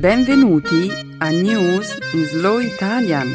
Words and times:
Benvenuti 0.00 0.88
a 1.18 1.28
News 1.28 1.98
in 2.14 2.24
Slow 2.24 2.58
Italian, 2.58 3.28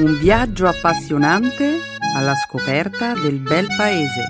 un 0.00 0.18
viaggio 0.18 0.66
appassionante 0.66 1.78
alla 2.14 2.34
scoperta 2.34 3.14
del 3.14 3.38
bel 3.38 3.66
paese. 3.74 4.28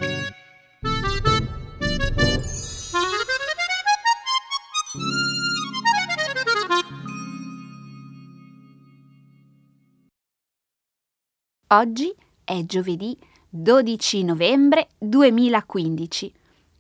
Oggi 11.66 12.14
è 12.44 12.64
giovedì 12.66 13.18
12 13.48 14.22
novembre 14.22 14.90
2015. 14.96 16.37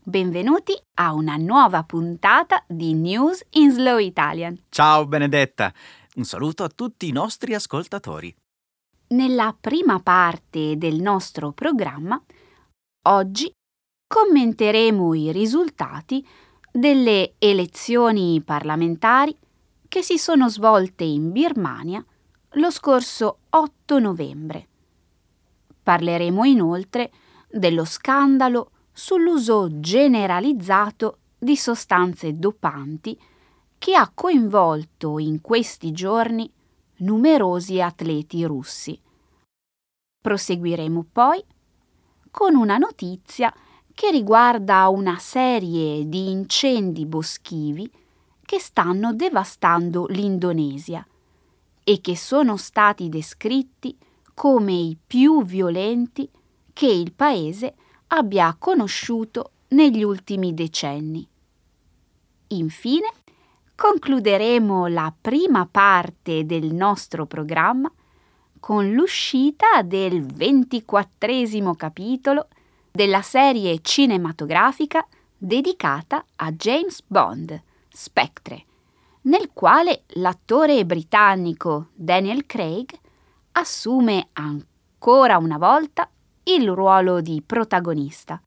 Benvenuti 0.08 0.72
a 1.00 1.12
una 1.12 1.36
nuova 1.36 1.82
puntata 1.82 2.64
di 2.66 2.94
News 2.94 3.44
in 3.50 3.70
Slow 3.70 3.98
Italian. 3.98 4.58
Ciao 4.70 5.06
Benedetta, 5.06 5.70
un 6.14 6.24
saluto 6.24 6.64
a 6.64 6.70
tutti 6.70 7.08
i 7.08 7.12
nostri 7.12 7.52
ascoltatori. 7.52 8.34
Nella 9.08 9.54
prima 9.60 10.00
parte 10.00 10.78
del 10.78 11.02
nostro 11.02 11.52
programma, 11.52 12.18
oggi 13.02 13.52
commenteremo 14.06 15.12
i 15.12 15.30
risultati 15.30 16.26
delle 16.72 17.34
elezioni 17.36 18.40
parlamentari 18.42 19.36
che 19.88 20.00
si 20.00 20.16
sono 20.16 20.48
svolte 20.48 21.04
in 21.04 21.32
Birmania 21.32 22.02
lo 22.52 22.70
scorso 22.70 23.40
8 23.50 23.98
novembre. 23.98 24.68
Parleremo 25.82 26.44
inoltre 26.44 27.10
dello 27.50 27.84
scandalo 27.84 28.70
sull'uso 28.98 29.78
generalizzato 29.78 31.18
di 31.38 31.56
sostanze 31.56 32.36
dopanti 32.36 33.16
che 33.78 33.94
ha 33.94 34.10
coinvolto 34.12 35.20
in 35.20 35.40
questi 35.40 35.92
giorni 35.92 36.50
numerosi 36.96 37.80
atleti 37.80 38.44
russi. 38.44 39.00
Proseguiremo 40.20 41.06
poi 41.12 41.40
con 42.32 42.56
una 42.56 42.76
notizia 42.76 43.54
che 43.94 44.10
riguarda 44.10 44.88
una 44.88 45.18
serie 45.20 46.08
di 46.08 46.32
incendi 46.32 47.06
boschivi 47.06 47.88
che 48.44 48.58
stanno 48.58 49.14
devastando 49.14 50.06
l'Indonesia 50.06 51.06
e 51.84 52.00
che 52.00 52.16
sono 52.16 52.56
stati 52.56 53.08
descritti 53.08 53.96
come 54.34 54.72
i 54.72 54.98
più 55.06 55.44
violenti 55.44 56.28
che 56.72 56.86
il 56.86 57.12
paese 57.12 57.66
ha 57.68 57.87
abbia 58.08 58.54
conosciuto 58.58 59.50
negli 59.68 60.02
ultimi 60.02 60.54
decenni. 60.54 61.26
Infine, 62.48 63.12
concluderemo 63.74 64.86
la 64.86 65.12
prima 65.18 65.66
parte 65.70 66.46
del 66.46 66.72
nostro 66.72 67.26
programma 67.26 67.92
con 68.58 68.90
l'uscita 68.90 69.82
del 69.82 70.24
ventiquattresimo 70.24 71.74
capitolo 71.74 72.48
della 72.90 73.22
serie 73.22 73.80
cinematografica 73.82 75.06
dedicata 75.36 76.24
a 76.36 76.50
James 76.50 77.02
Bond, 77.06 77.62
Spectre, 77.88 78.64
nel 79.22 79.50
quale 79.52 80.02
l'attore 80.14 80.84
britannico 80.84 81.88
Daniel 81.94 82.46
Craig 82.46 82.90
assume 83.52 84.28
ancora 84.32 85.36
una 85.36 85.58
volta 85.58 86.10
il 86.48 86.70
ruolo 86.70 87.20
di 87.20 87.42
protagonista. 87.44 88.40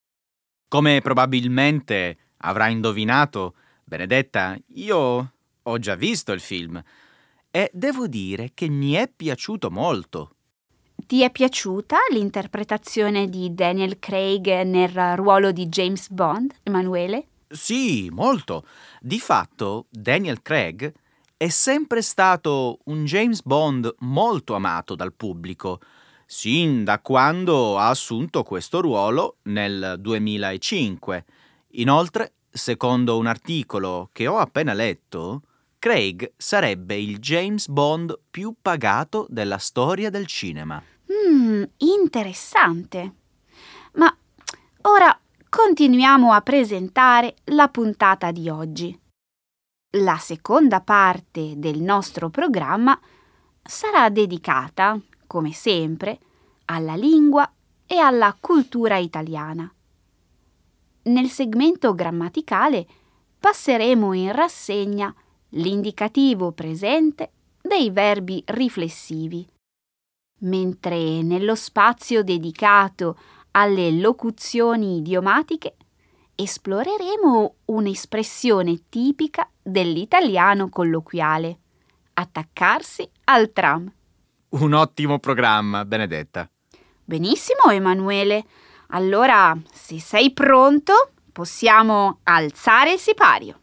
Come 0.68 1.02
probabilmente 1.02 2.18
avrà 2.38 2.68
indovinato, 2.68 3.56
Benedetta, 3.84 4.58
io 4.76 5.34
ho 5.62 5.78
già 5.78 5.96
visto 5.96 6.32
il 6.32 6.40
film 6.40 6.82
e 7.52 7.70
devo 7.74 8.08
dire 8.08 8.52
che 8.54 8.70
mi 8.70 8.94
è 8.94 9.08
piaciuto 9.08 9.70
molto. 9.70 10.36
Ti 10.96 11.22
è 11.22 11.30
piaciuta 11.30 11.98
l'interpretazione 12.12 13.28
di 13.28 13.54
Daniel 13.54 14.00
Craig 14.00 14.62
nel 14.62 15.16
ruolo 15.16 15.52
di 15.52 15.68
James 15.68 16.10
Bond, 16.10 16.54
Emanuele? 16.64 17.28
Sì, 17.50 18.10
molto. 18.12 18.66
Di 19.00 19.20
fatto, 19.20 19.86
Daniel 19.90 20.42
Craig 20.42 20.92
è 21.38 21.50
sempre 21.50 22.02
stato 22.02 22.80
un 22.86 23.04
James 23.04 23.44
Bond 23.44 23.94
molto 24.00 24.56
amato 24.56 24.96
dal 24.96 25.14
pubblico 25.14 25.80
sin 26.32 26.86
da 26.86 27.00
quando 27.00 27.78
ha 27.78 27.90
assunto 27.90 28.44
questo 28.44 28.80
ruolo 28.80 29.40
nel 29.44 29.98
2005. 30.00 31.26
Inoltre, 31.72 32.36
secondo 32.50 33.18
un 33.18 33.28
articolo 33.28 34.08
che 34.14 34.28
ho 34.28 34.38
appena 34.38 34.72
letto, 34.72 35.42
Craig 35.78 36.32
sarebbe 36.38 36.98
il 36.98 37.20
James 37.20 37.68
Bond 37.68 38.18
più 38.32 38.56
pagato 38.62 39.28
della 39.30 39.58
storia 39.58 40.10
del 40.10 40.26
cinema. 40.26 40.82
Mmm, 41.08 41.64
interessante. 41.80 43.14
Ma 43.96 44.16
ora 44.84 45.20
continuiamo 45.50 46.32
a 46.32 46.40
presentare 46.40 47.36
la 47.46 47.68
puntata 47.68 48.32
di 48.32 48.48
oggi. 48.48 48.98
La 49.98 50.18
seconda 50.18 50.80
parte 50.80 51.56
del 51.58 51.82
nostro 51.82 52.30
programma 52.30 52.98
sarà 53.62 54.10
dedicata 54.10 54.98
come 55.32 55.54
sempre, 55.54 56.20
alla 56.66 56.96
lingua 56.96 57.50
e 57.88 57.96
alla 57.96 58.36
cultura 58.38 58.98
italiana. 58.98 59.74
Nel 61.04 61.30
segmento 61.30 61.96
grammaticale 61.96 62.86
passeremo 63.40 64.12
in 64.12 64.34
rassegna 64.34 65.16
l'indicativo 65.52 66.52
presente 66.52 67.32
dei 67.62 67.92
verbi 67.92 68.44
riflessivi, 68.48 69.48
mentre 70.40 71.22
nello 71.22 71.56
spazio 71.56 72.26
dedicato 72.26 73.18
alle 73.52 73.90
locuzioni 73.92 74.98
idiomatiche 74.98 75.78
esploreremo 76.36 77.56
un'espressione 77.68 78.82
tipica 78.90 79.50
dell'italiano 79.62 80.68
colloquiale, 80.68 81.58
attaccarsi 82.16 83.10
al 83.24 83.54
tram. 83.54 83.90
Un 84.52 84.74
ottimo 84.74 85.18
programma, 85.20 85.86
Benedetta. 85.86 86.50
Benissimo, 87.06 87.72
Emanuele. 87.72 88.44
Allora, 88.88 89.58
se 89.72 90.00
sei 90.02 90.34
pronto, 90.34 91.12
possiamo 91.32 92.20
alzare 92.24 92.92
il 92.94 93.00
sipario. 93.00 93.60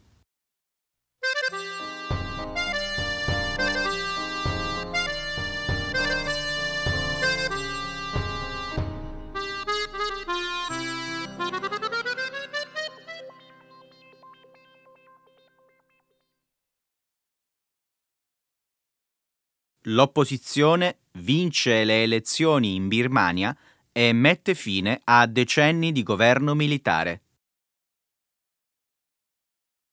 L'opposizione 19.83 20.97
vince 21.13 21.85
le 21.85 22.03
elezioni 22.03 22.75
in 22.75 22.89
Birmania 22.89 23.55
e 23.93 24.11
mette 24.11 24.53
fine 24.53 24.99
a 25.05 25.25
decenni 25.25 25.93
di 25.93 26.03
governo 26.03 26.53
militare. 26.53 27.21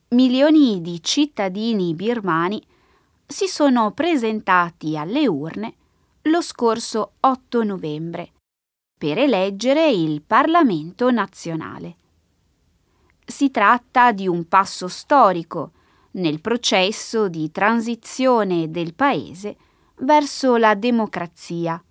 Milioni 0.08 0.80
di 0.80 1.00
cittadini 1.02 1.94
birmani 1.94 2.60
si 3.26 3.46
sono 3.46 3.92
presentati 3.92 4.96
alle 4.96 5.28
urne 5.28 5.74
lo 6.22 6.40
scorso 6.40 7.12
8 7.20 7.62
novembre 7.62 8.32
per 8.98 9.18
eleggere 9.18 9.88
il 9.88 10.22
Parlamento 10.22 11.10
nazionale. 11.12 11.96
Si 13.24 13.50
tratta 13.50 14.10
di 14.10 14.26
un 14.26 14.48
passo 14.48 14.88
storico 14.88 15.72
nel 16.12 16.40
processo 16.40 17.28
di 17.28 17.50
transizione 17.50 18.70
del 18.70 18.94
Paese 18.94 19.56
verso 19.98 20.56
la 20.56 20.74
democrazia, 20.74 21.82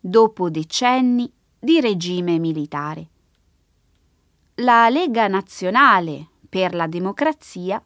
dopo 0.00 0.50
decenni 0.50 1.30
di 1.58 1.80
regime 1.80 2.38
militare. 2.38 3.08
La 4.56 4.88
Lega 4.88 5.26
Nazionale 5.26 6.28
per 6.48 6.74
la 6.74 6.86
Democrazia 6.86 7.82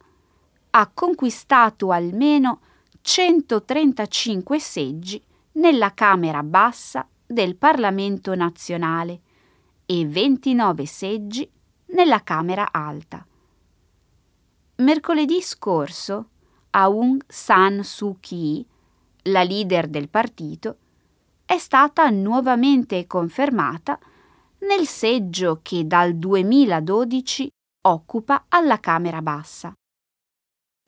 ha 0.71 0.91
conquistato 0.93 1.91
almeno 1.91 2.61
135 3.01 4.59
seggi 4.59 5.23
nella 5.53 5.93
Camera 5.93 6.43
bassa 6.43 7.07
del 7.25 7.55
Parlamento 7.55 8.35
nazionale 8.35 9.21
e 9.85 10.05
29 10.05 10.85
seggi 10.85 11.49
nella 11.87 12.21
Camera 12.21 12.71
alta. 12.71 13.25
Mercoledì 14.75 15.41
scorso 15.41 16.29
Aung 16.71 17.23
San 17.27 17.83
Suu 17.83 18.17
Kyi 18.19 18.65
la 19.29 19.43
leader 19.43 19.87
del 19.87 20.09
partito, 20.09 20.77
è 21.45 21.57
stata 21.57 22.09
nuovamente 22.09 23.07
confermata 23.07 23.97
nel 24.59 24.85
seggio 24.85 25.59
che 25.61 25.87
dal 25.87 26.15
2012 26.15 27.49
occupa 27.87 28.45
alla 28.49 28.79
Camera 28.79 29.21
bassa. 29.21 29.73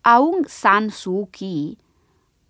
Aung 0.03 0.45
San 0.47 0.89
Suu 0.89 1.29
Kyi 1.29 1.77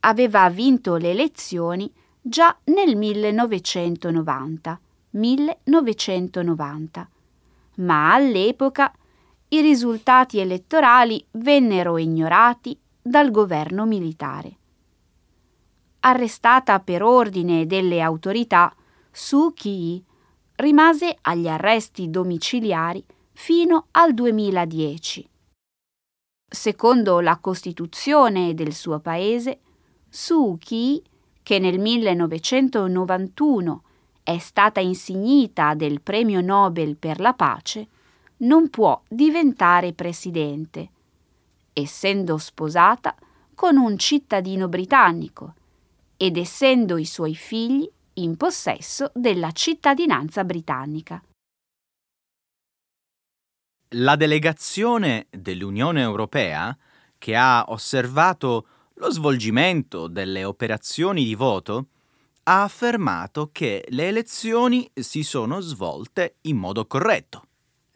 aveva 0.02 0.50
vinto 0.50 0.96
le 0.96 1.12
elezioni 1.12 1.92
già 2.22 2.58
nel 2.66 2.96
1990, 2.96 4.80
1990, 5.12 7.10
ma 7.76 8.14
all'epoca 8.14 8.94
i 9.50 9.62
risultati 9.62 10.40
elettorali 10.40 11.26
vennero 11.32 11.98
ignorati 11.98 12.80
dal 13.02 13.32
governo 13.32 13.86
militare. 13.86 14.58
Arrestata 16.04 16.80
per 16.80 17.04
ordine 17.04 17.68
delle 17.68 18.02
autorità, 18.02 18.74
Suu 19.12 19.54
Kyi 19.54 20.04
rimase 20.56 21.16
agli 21.22 21.48
arresti 21.48 22.10
domiciliari 22.10 23.06
fino 23.34 23.86
al 23.92 24.16
2010. 24.16 25.30
Secondo 26.50 27.20
la 27.20 27.38
Costituzione 27.38 28.56
del 28.56 28.74
suo 28.74 29.00
paese, 29.00 29.60
Suu 30.10 30.58
Kyi, 30.58 31.04
che 31.44 31.60
nel 31.60 31.78
1991 31.78 33.84
è 34.24 34.40
stata 34.40 34.80
insignita 34.80 35.76
del 35.76 36.02
Premio 36.02 36.42
Nobel 36.42 36.98
per 36.98 37.20
la 37.20 37.34
pace, 37.34 37.88
non 38.38 38.72
può 38.72 39.00
diventare 39.08 39.94
presidente, 39.94 40.90
essendo 41.74 42.40
sposata 42.40 43.14
con 43.54 43.78
un 43.78 44.00
cittadino 44.00 44.68
britannico 44.68 45.54
ed 46.22 46.38
essendo 46.38 46.98
i 46.98 47.06
suoi 47.06 47.34
figli 47.34 47.90
in 48.16 48.38
possesso 48.38 49.10
della 49.16 49.52
cittadinanza 49.54 50.44
britannica. 50.44 51.20
La 53.96 54.16
delegazione 54.16 55.26
dell'Unione 55.32 56.02
Europea, 56.02 56.78
che 57.18 57.36
ha 57.36 57.66
osservato 57.70 58.68
lo 58.94 59.10
svolgimento 59.10 60.06
delle 60.06 60.44
operazioni 60.44 61.24
di 61.24 61.34
voto, 61.34 61.88
ha 62.44 62.62
affermato 62.62 63.50
che 63.52 63.84
le 63.90 64.08
elezioni 64.08 64.88
si 64.94 65.24
sono 65.24 65.60
svolte 65.60 66.36
in 66.42 66.58
modo 66.58 66.86
corretto. 66.86 67.48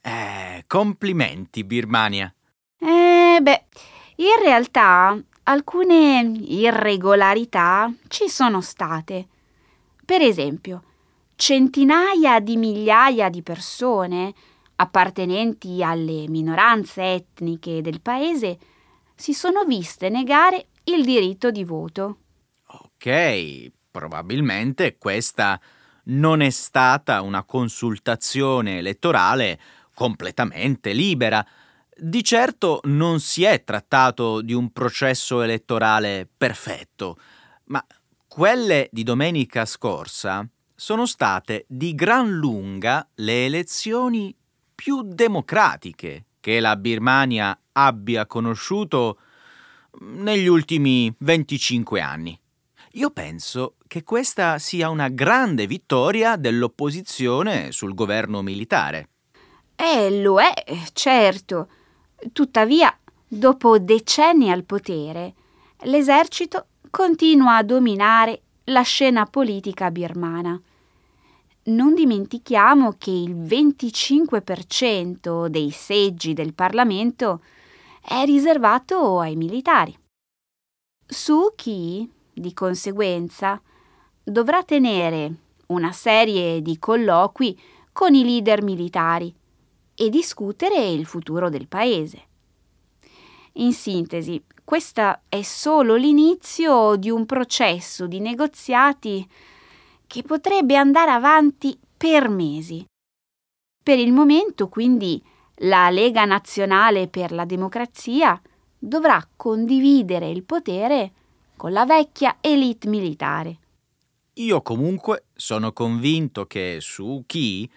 Eh, 0.01 0.63
complimenti, 0.65 1.63
Birmania. 1.63 2.33
Eh, 2.79 3.37
beh, 3.39 3.65
in 4.15 4.39
realtà 4.41 5.15
alcune 5.45 6.19
irregolarità 6.21 7.91
ci 8.07 8.29
sono 8.29 8.61
state. 8.61 9.27
Per 10.05 10.21
esempio, 10.21 10.83
centinaia 11.35 12.39
di 12.39 12.57
migliaia 12.57 13.29
di 13.29 13.41
persone 13.41 14.33
appartenenti 14.77 15.83
alle 15.83 16.27
minoranze 16.27 17.13
etniche 17.13 17.81
del 17.81 18.01
paese 18.01 18.57
si 19.15 19.33
sono 19.33 19.63
viste 19.63 20.09
negare 20.09 20.67
il 20.85 21.03
diritto 21.03 21.51
di 21.51 21.63
voto. 21.63 22.17
Ok, 22.67 23.71
probabilmente 23.89 24.97
questa 24.97 25.59
non 26.05 26.41
è 26.41 26.49
stata 26.49 27.21
una 27.21 27.43
consultazione 27.43 28.79
elettorale 28.79 29.59
completamente 29.93 30.91
libera. 30.91 31.45
Di 31.97 32.25
certo 32.25 32.81
non 32.83 33.21
si 33.21 33.45
è 33.45 33.63
trattato 33.63 34.41
di 34.41 34.51
un 34.51 34.73
processo 34.73 35.41
elettorale 35.41 36.27
perfetto, 36.37 37.17
ma 37.67 37.81
quelle 38.27 38.89
di 38.91 39.03
domenica 39.03 39.63
scorsa 39.63 40.45
sono 40.75 41.05
state 41.05 41.63
di 41.69 41.95
gran 41.95 42.29
lunga 42.29 43.07
le 43.15 43.45
elezioni 43.45 44.35
più 44.75 45.03
democratiche 45.03 46.25
che 46.41 46.59
la 46.59 46.75
Birmania 46.75 47.57
abbia 47.71 48.25
conosciuto 48.25 49.19
negli 50.01 50.47
ultimi 50.47 51.15
25 51.19 52.01
anni. 52.01 52.37
Io 52.95 53.09
penso 53.11 53.75
che 53.87 54.03
questa 54.03 54.59
sia 54.59 54.89
una 54.89 55.07
grande 55.07 55.65
vittoria 55.65 56.35
dell'opposizione 56.35 57.71
sul 57.71 57.93
governo 57.93 58.41
militare. 58.41 59.07
Eh, 59.77 60.21
lo 60.21 60.41
è, 60.41 60.53
certo. 60.91 61.69
Tuttavia, 62.31 62.97
dopo 63.27 63.77
decenni 63.77 64.49
al 64.49 64.63
potere, 64.63 65.33
l'esercito 65.81 66.67
continua 66.89 67.57
a 67.57 67.63
dominare 67.63 68.41
la 68.65 68.81
scena 68.81 69.25
politica 69.25 69.91
birmana. 69.91 70.59
Non 71.63 71.93
dimentichiamo 71.93 72.93
che 72.97 73.11
il 73.11 73.35
25% 73.35 75.47
dei 75.47 75.71
seggi 75.71 76.33
del 76.33 76.53
Parlamento 76.53 77.41
è 78.01 78.23
riservato 78.23 79.19
ai 79.19 79.35
militari. 79.35 79.93
Suu 81.07 81.51
Kyi, 81.55 82.09
di 82.33 82.53
conseguenza, 82.53 83.61
dovrà 84.23 84.63
tenere 84.63 85.33
una 85.67 85.91
serie 85.91 86.61
di 86.61 86.79
colloqui 86.79 87.59
con 87.91 88.13
i 88.13 88.23
leader 88.23 88.63
militari 88.63 89.35
e 89.95 90.09
discutere 90.09 90.87
il 90.89 91.05
futuro 91.05 91.49
del 91.49 91.67
paese. 91.67 92.21
In 93.53 93.73
sintesi, 93.73 94.43
questo 94.63 95.19
è 95.29 95.41
solo 95.41 95.95
l'inizio 95.95 96.95
di 96.97 97.09
un 97.09 97.25
processo 97.25 98.05
di 98.05 98.19
negoziati 98.19 99.27
che 100.05 100.23
potrebbe 100.23 100.75
andare 100.75 101.11
avanti 101.11 101.77
per 101.95 102.29
mesi. 102.29 102.85
Per 103.81 103.97
il 103.97 104.11
momento, 104.11 104.67
quindi, 104.67 105.23
la 105.59 105.89
Lega 105.89 106.25
Nazionale 106.25 107.07
per 107.07 107.31
la 107.31 107.45
Democrazia 107.45 108.39
dovrà 108.77 109.25
condividere 109.35 110.29
il 110.29 110.43
potere 110.43 111.11
con 111.55 111.71
la 111.71 111.85
vecchia 111.85 112.37
elite 112.41 112.89
militare. 112.89 113.59
Io 114.33 114.61
comunque 114.61 115.27
sono 115.33 115.71
convinto 115.71 116.45
che 116.45 116.79
Suu 116.81 117.23
Kyi 117.25 117.71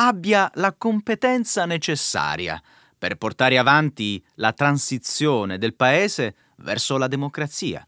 abbia 0.00 0.50
la 0.54 0.74
competenza 0.74 1.64
necessaria 1.66 2.62
per 2.96 3.16
portare 3.16 3.58
avanti 3.58 4.24
la 4.34 4.52
transizione 4.52 5.58
del 5.58 5.74
Paese 5.74 6.36
verso 6.58 6.96
la 6.98 7.08
democrazia. 7.08 7.86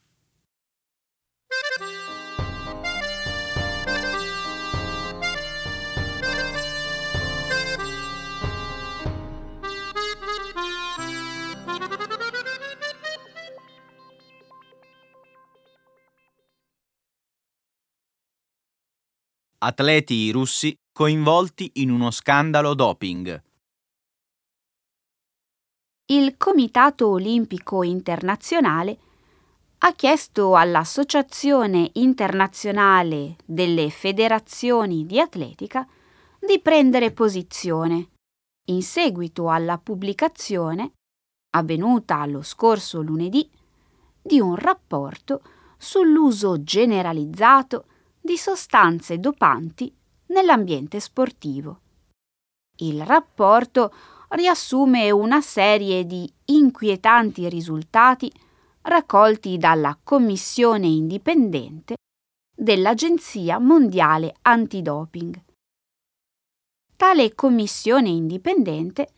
Atleti 19.63 20.31
russi 20.31 20.80
coinvolti 20.93 21.71
in 21.75 21.91
uno 21.91 22.11
scandalo 22.11 22.75
doping. 22.75 23.43
Il 26.07 26.37
Comitato 26.37 27.09
Olimpico 27.09 27.83
Internazionale 27.83 28.99
ha 29.79 29.93
chiesto 29.93 30.57
all'Associazione 30.57 31.91
internazionale 31.95 33.37
delle 33.45 33.89
federazioni 33.91 35.07
di 35.07 35.21
atletica 35.21 35.87
di 36.39 36.59
prendere 36.61 37.13
posizione 37.13 38.11
in 38.67 38.83
seguito 38.83 39.49
alla 39.49 39.79
pubblicazione, 39.79 40.93
avvenuta 41.51 42.25
lo 42.27 42.43
scorso 42.43 43.01
lunedì, 43.01 43.49
di 44.21 44.39
un 44.39 44.55
rapporto 44.55 45.43
sull'uso 45.79 46.63
generalizzato 46.63 47.87
di 48.21 48.37
sostanze 48.37 49.19
dopanti 49.19 49.95
nell'ambiente 50.31 51.01
sportivo. 51.01 51.81
Il 52.79 53.05
rapporto 53.05 53.93
riassume 54.29 55.11
una 55.11 55.41
serie 55.41 56.07
di 56.07 56.31
inquietanti 56.47 57.49
risultati 57.49 58.33
raccolti 58.83 59.59
dalla 59.59 59.99
Commissione 60.03 60.87
indipendente 60.87 61.97
dell'Agenzia 62.57 63.59
Mondiale 63.59 64.35
Antidoping. 64.43 65.43
Tale 66.97 67.35
commissione 67.35 68.09
indipendente 68.09 69.09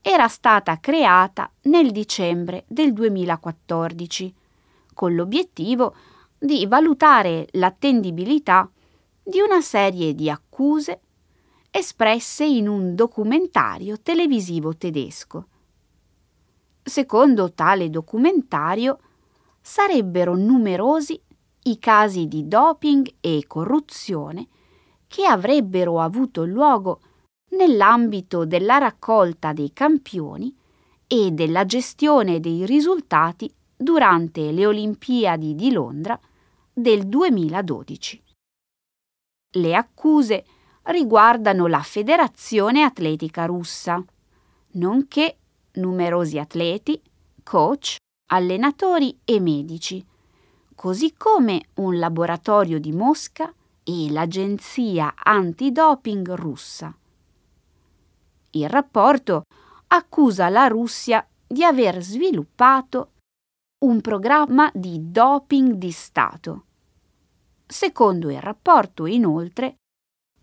era 0.00 0.28
stata 0.28 0.78
creata 0.78 1.50
nel 1.62 1.90
dicembre 1.92 2.64
del 2.68 2.92
2014 2.92 4.34
con 4.94 5.14
l'obiettivo 5.14 5.94
di 6.38 6.66
valutare 6.66 7.46
l'attendibilità 7.52 8.68
di 9.28 9.40
una 9.40 9.60
serie 9.60 10.14
di 10.14 10.30
accuse 10.30 11.00
espresse 11.70 12.46
in 12.46 12.66
un 12.66 12.94
documentario 12.94 14.00
televisivo 14.00 14.74
tedesco. 14.74 15.46
Secondo 16.82 17.52
tale 17.52 17.90
documentario 17.90 18.98
sarebbero 19.60 20.34
numerosi 20.34 21.20
i 21.64 21.78
casi 21.78 22.26
di 22.26 22.48
doping 22.48 23.16
e 23.20 23.44
corruzione 23.46 24.46
che 25.06 25.26
avrebbero 25.26 26.00
avuto 26.00 26.46
luogo 26.46 27.00
nell'ambito 27.50 28.46
della 28.46 28.78
raccolta 28.78 29.52
dei 29.52 29.74
campioni 29.74 30.56
e 31.06 31.32
della 31.32 31.66
gestione 31.66 32.40
dei 32.40 32.64
risultati 32.64 33.52
durante 33.76 34.52
le 34.52 34.64
Olimpiadi 34.64 35.54
di 35.54 35.70
Londra 35.70 36.18
del 36.72 37.06
2012. 37.06 38.22
Le 39.56 39.74
accuse 39.74 40.44
riguardano 40.82 41.66
la 41.68 41.80
Federazione 41.80 42.82
Atletica 42.82 43.46
Russa, 43.46 44.04
nonché 44.72 45.38
numerosi 45.72 46.38
atleti, 46.38 47.00
coach, 47.42 47.96
allenatori 48.26 49.18
e 49.24 49.40
medici, 49.40 50.04
così 50.74 51.14
come 51.16 51.68
un 51.76 51.98
laboratorio 51.98 52.78
di 52.78 52.92
Mosca 52.92 53.50
e 53.84 54.10
l'agenzia 54.10 55.14
antidoping 55.16 56.34
russa. 56.34 56.94
Il 58.50 58.68
rapporto 58.68 59.44
accusa 59.86 60.50
la 60.50 60.66
Russia 60.66 61.26
di 61.46 61.64
aver 61.64 62.02
sviluppato 62.02 63.12
un 63.78 64.02
programma 64.02 64.70
di 64.74 65.10
doping 65.10 65.72
di 65.76 65.90
Stato. 65.90 66.64
Secondo 67.70 68.30
il 68.30 68.40
rapporto, 68.40 69.04
inoltre, 69.04 69.76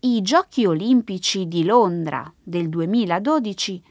i 0.00 0.22
Giochi 0.22 0.64
olimpici 0.64 1.48
di 1.48 1.64
Londra 1.64 2.32
del 2.40 2.68
2012 2.68 3.82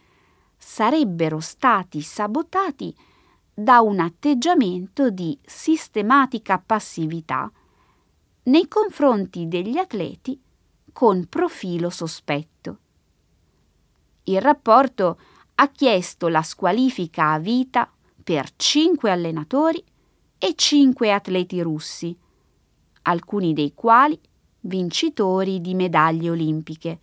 sarebbero 0.58 1.42
stati 1.42 2.02
sabotati 2.02 2.96
da 3.54 3.82
un 3.82 4.00
atteggiamento 4.00 5.10
di 5.10 5.38
sistematica 5.44 6.64
passività 6.66 7.52
nei 8.44 8.70
confronti 8.70 9.50
degli 9.50 9.78
atleti 9.78 10.42
con 10.94 11.28
profilo 11.28 11.90
sospetto. 11.90 12.78
Il 14.24 14.40
rapporto 14.40 15.20
ha 15.56 15.68
chiesto 15.68 16.30
la 16.30 16.42
squalifica 16.42 17.34
a 17.34 17.40
vita 17.40 17.92
per 18.24 18.56
cinque 18.56 19.12
allenatori 19.12 19.84
e 20.38 20.54
cinque 20.56 21.12
atleti 21.12 21.60
russi, 21.62 22.18
alcuni 23.08 23.54
dei 23.54 23.74
quali 23.74 24.20
vincitori 24.62 25.62
di 25.62 25.74
medaglie 25.74 26.30
olimpiche. 26.30 27.00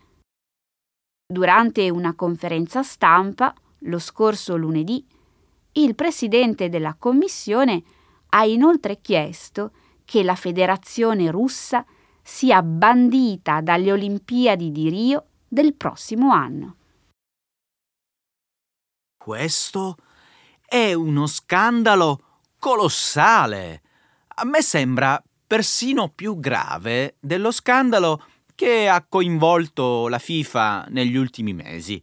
Durante 1.26 1.88
una 1.90 2.14
conferenza 2.14 2.82
stampa, 2.82 3.54
lo 3.84 3.98
scorso 3.98 4.56
lunedì, 4.56 5.04
il 5.72 5.94
presidente 5.94 6.68
della 6.68 6.94
commissione 6.98 7.82
ha 8.30 8.44
inoltre 8.44 9.00
chiesto 9.00 9.72
che 10.04 10.22
la 10.22 10.34
federazione 10.34 11.30
russa 11.30 11.84
sia 12.22 12.62
bandita 12.62 13.60
dalle 13.60 13.92
Olimpiadi 13.92 14.70
di 14.70 14.88
Rio 14.88 15.26
del 15.48 15.74
prossimo 15.74 16.32
anno. 16.32 16.76
Questo 19.16 19.96
è 20.64 20.92
uno 20.92 21.26
scandalo 21.26 22.40
colossale. 22.58 23.82
A 24.28 24.44
me 24.44 24.62
sembra 24.62 25.22
persino 25.52 26.08
più 26.08 26.40
grave 26.40 27.16
dello 27.20 27.50
scandalo 27.50 28.22
che 28.54 28.88
ha 28.88 29.04
coinvolto 29.06 30.08
la 30.08 30.18
FIFA 30.18 30.86
negli 30.88 31.14
ultimi 31.14 31.52
mesi. 31.52 32.00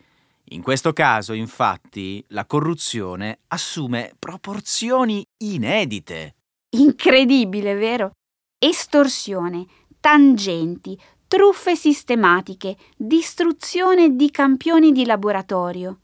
In 0.50 0.62
questo 0.62 0.94
caso, 0.94 1.34
infatti, 1.34 2.24
la 2.28 2.46
corruzione 2.46 3.40
assume 3.48 4.14
proporzioni 4.20 5.26
inedite. 5.38 6.36
Incredibile, 6.78 7.74
vero? 7.74 8.12
Estorsione, 8.60 9.66
tangenti, 10.00 10.96
truffe 11.28 11.76
sistematiche, 11.76 12.78
distruzione 12.96 14.16
di 14.16 14.30
campioni 14.30 14.92
di 14.92 15.06
laboratorio. 15.06 16.02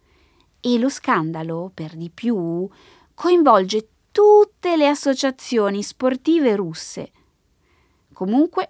E 0.60 0.80
lo 0.80 0.90
scandalo, 0.90 1.70
per 1.72 1.96
di 1.96 2.10
più, 2.10 2.68
coinvolge 3.14 3.90
tutte 4.12 4.76
le 4.76 4.88
associazioni 4.88 5.84
sportive 5.84 6.56
russe. 6.56 7.12
Comunque, 8.16 8.70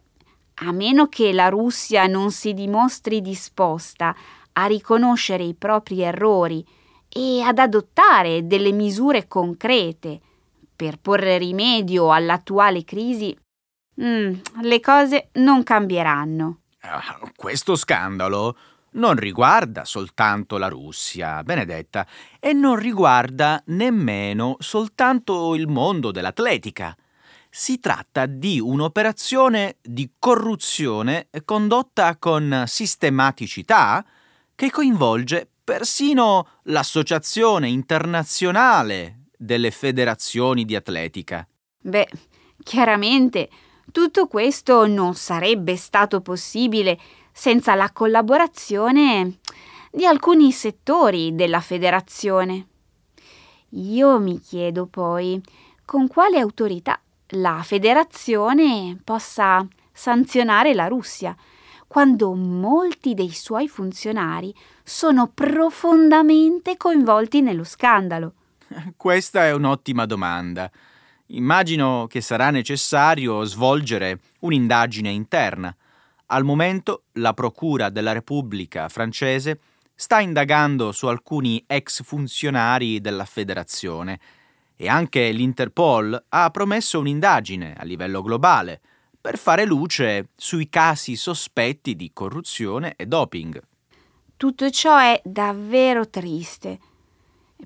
a 0.66 0.72
meno 0.72 1.08
che 1.08 1.32
la 1.32 1.50
Russia 1.50 2.08
non 2.08 2.32
si 2.32 2.56
dimostri 2.56 3.22
disposta 3.22 4.16
a 4.54 4.66
riconoscere 4.66 5.44
i 5.44 5.54
propri 5.54 6.02
errori 6.02 6.66
e 7.08 7.42
ad 7.44 7.60
adottare 7.60 8.48
delle 8.48 8.72
misure 8.72 9.28
concrete 9.28 10.20
per 10.76 10.98
porre 10.98 11.38
rimedio 11.38 12.12
all'attuale 12.12 12.84
crisi, 12.84 13.38
mm, 14.02 14.34
le 14.64 14.80
cose 14.80 15.30
non 15.34 15.62
cambieranno. 15.62 16.62
Ah, 16.80 17.20
questo 17.36 17.76
scandalo 17.76 18.58
non 18.94 19.16
riguarda 19.16 19.86
soltanto 19.86 20.58
la 20.58 20.70
Russia, 20.70 21.44
Benedetta, 21.44 22.08
e 22.40 22.52
non 22.54 22.78
riguarda 22.78 23.62
nemmeno 23.68 24.56
soltanto 24.58 25.54
il 25.54 25.68
mondo 25.68 26.10
dell'atletica. 26.10 26.98
Si 27.58 27.80
tratta 27.80 28.26
di 28.26 28.60
un'operazione 28.60 29.78
di 29.82 30.12
corruzione 30.20 31.30
condotta 31.46 32.18
con 32.18 32.66
sistematicità 32.68 34.06
che 34.54 34.70
coinvolge 34.70 35.50
persino 35.64 36.48
l'Associazione 36.64 37.70
internazionale 37.70 39.28
delle 39.38 39.72
federazioni 39.72 40.66
di 40.66 40.76
atletica. 40.76 41.48
Beh, 41.80 42.10
chiaramente 42.62 43.50
tutto 43.90 44.28
questo 44.28 44.86
non 44.86 45.16
sarebbe 45.16 45.78
stato 45.78 46.20
possibile 46.20 47.00
senza 47.32 47.74
la 47.74 47.90
collaborazione 47.94 49.38
di 49.94 50.06
alcuni 50.06 50.52
settori 50.52 51.34
della 51.36 51.62
federazione. 51.62 52.68
Io 53.70 54.20
mi 54.20 54.42
chiedo 54.42 54.88
poi 54.88 55.42
con 55.86 56.08
quale 56.10 56.40
autorità 56.40 57.00
la 57.30 57.62
federazione 57.64 58.98
possa 59.04 59.66
sanzionare 59.92 60.74
la 60.74 60.88
Russia 60.88 61.36
quando 61.88 62.34
molti 62.34 63.14
dei 63.14 63.32
suoi 63.32 63.68
funzionari 63.68 64.54
sono 64.84 65.32
profondamente 65.34 66.78
coinvolti 66.78 67.42
nello 67.42 67.64
scandalo? 67.64 68.34
Questa 68.98 69.46
è 69.46 69.54
un'ottima 69.54 70.06
domanda. 70.06 70.70
Immagino 71.28 72.06
che 72.08 72.22
sarà 72.22 72.50
necessario 72.50 73.44
svolgere 73.46 74.20
un'indagine 74.40 75.10
interna. 75.10 75.76
Al 76.28 76.44
momento 76.44 77.04
la 77.14 77.34
Procura 77.34 77.90
della 77.90 78.12
Repubblica 78.12 78.90
francese 78.90 79.60
sta 79.94 80.20
indagando 80.20 80.92
su 80.92 81.08
alcuni 81.08 81.64
ex 81.66 82.04
funzionari 82.04 83.00
della 83.00 83.26
federazione 83.26 84.20
e 84.76 84.88
anche 84.88 85.32
l'Interpol 85.32 86.26
ha 86.30 86.50
promesso 86.50 87.00
un'indagine 87.00 87.76
a 87.78 87.84
livello 87.84 88.22
globale 88.22 88.82
per 89.20 89.38
fare 89.38 89.66
luce 89.66 90.30
sui 90.36 90.70
casi 90.70 91.16
sospetti 91.16 91.96
di 91.96 92.12
corruzione 92.14 92.94
e 92.96 93.06
doping. 93.06 93.62
Tutto 94.38 94.70
ciò 94.70 94.98
è 94.98 95.20
davvero 95.24 96.10
triste. 96.10 96.78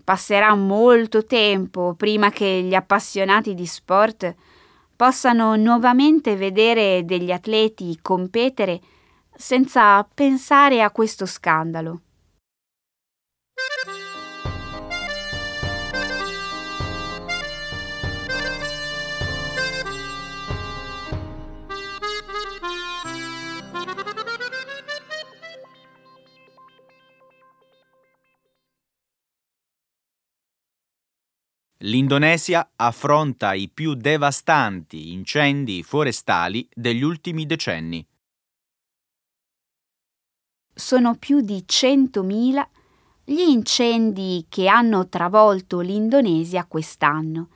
Passerà 0.04 0.54
molto 0.56 1.26
tempo 1.26 1.96
prima 1.96 2.30
che 2.30 2.62
gli 2.62 2.76
appassionati 2.76 3.56
di 3.56 3.66
sport 3.66 4.34
possano 4.96 5.56
nuovamente 5.56 6.36
vedere 6.36 7.04
degli 7.06 7.32
atleti 7.32 7.98
competere 8.02 8.80
senza 9.36 10.04
pensare 10.14 10.82
a 10.82 10.92
questo 10.92 11.26
scandalo. 11.26 12.02
L'Indonesia 31.84 32.72
affronta 32.76 33.54
i 33.54 33.70
più 33.70 33.94
devastanti 33.94 35.14
incendi 35.14 35.82
forestali 35.82 36.68
degli 36.74 37.04
ultimi 37.04 37.46
decenni. 37.46 38.06
Sono 40.74 41.16
più 41.16 41.40
di 41.40 41.64
100.000 41.66 42.68
gli 43.24 43.40
incendi 43.40 44.46
che 44.50 44.68
hanno 44.68 45.08
travolto 45.08 45.80
l'Indonesia 45.80 46.66
quest'anno, 46.66 47.48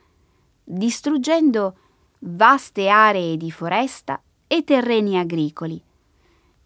distruggendo 0.64 1.76
vaste 2.20 2.88
aree 2.88 3.36
di 3.36 3.50
foresta 3.50 4.22
e 4.46 4.64
terreni 4.64 5.18
agricoli 5.18 5.82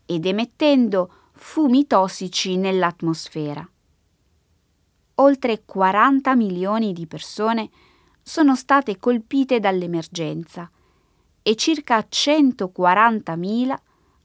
ed 0.06 0.26
emettendo 0.26 1.12
fumi 1.32 1.88
tossici 1.88 2.56
nell'atmosfera 2.56 3.68
oltre 5.20 5.62
40 5.64 6.34
milioni 6.34 6.92
di 6.92 7.06
persone 7.06 7.70
sono 8.22 8.54
state 8.54 8.98
colpite 8.98 9.60
dall'emergenza 9.60 10.70
e 11.42 11.54
circa 11.54 11.98
140.000 11.98 13.76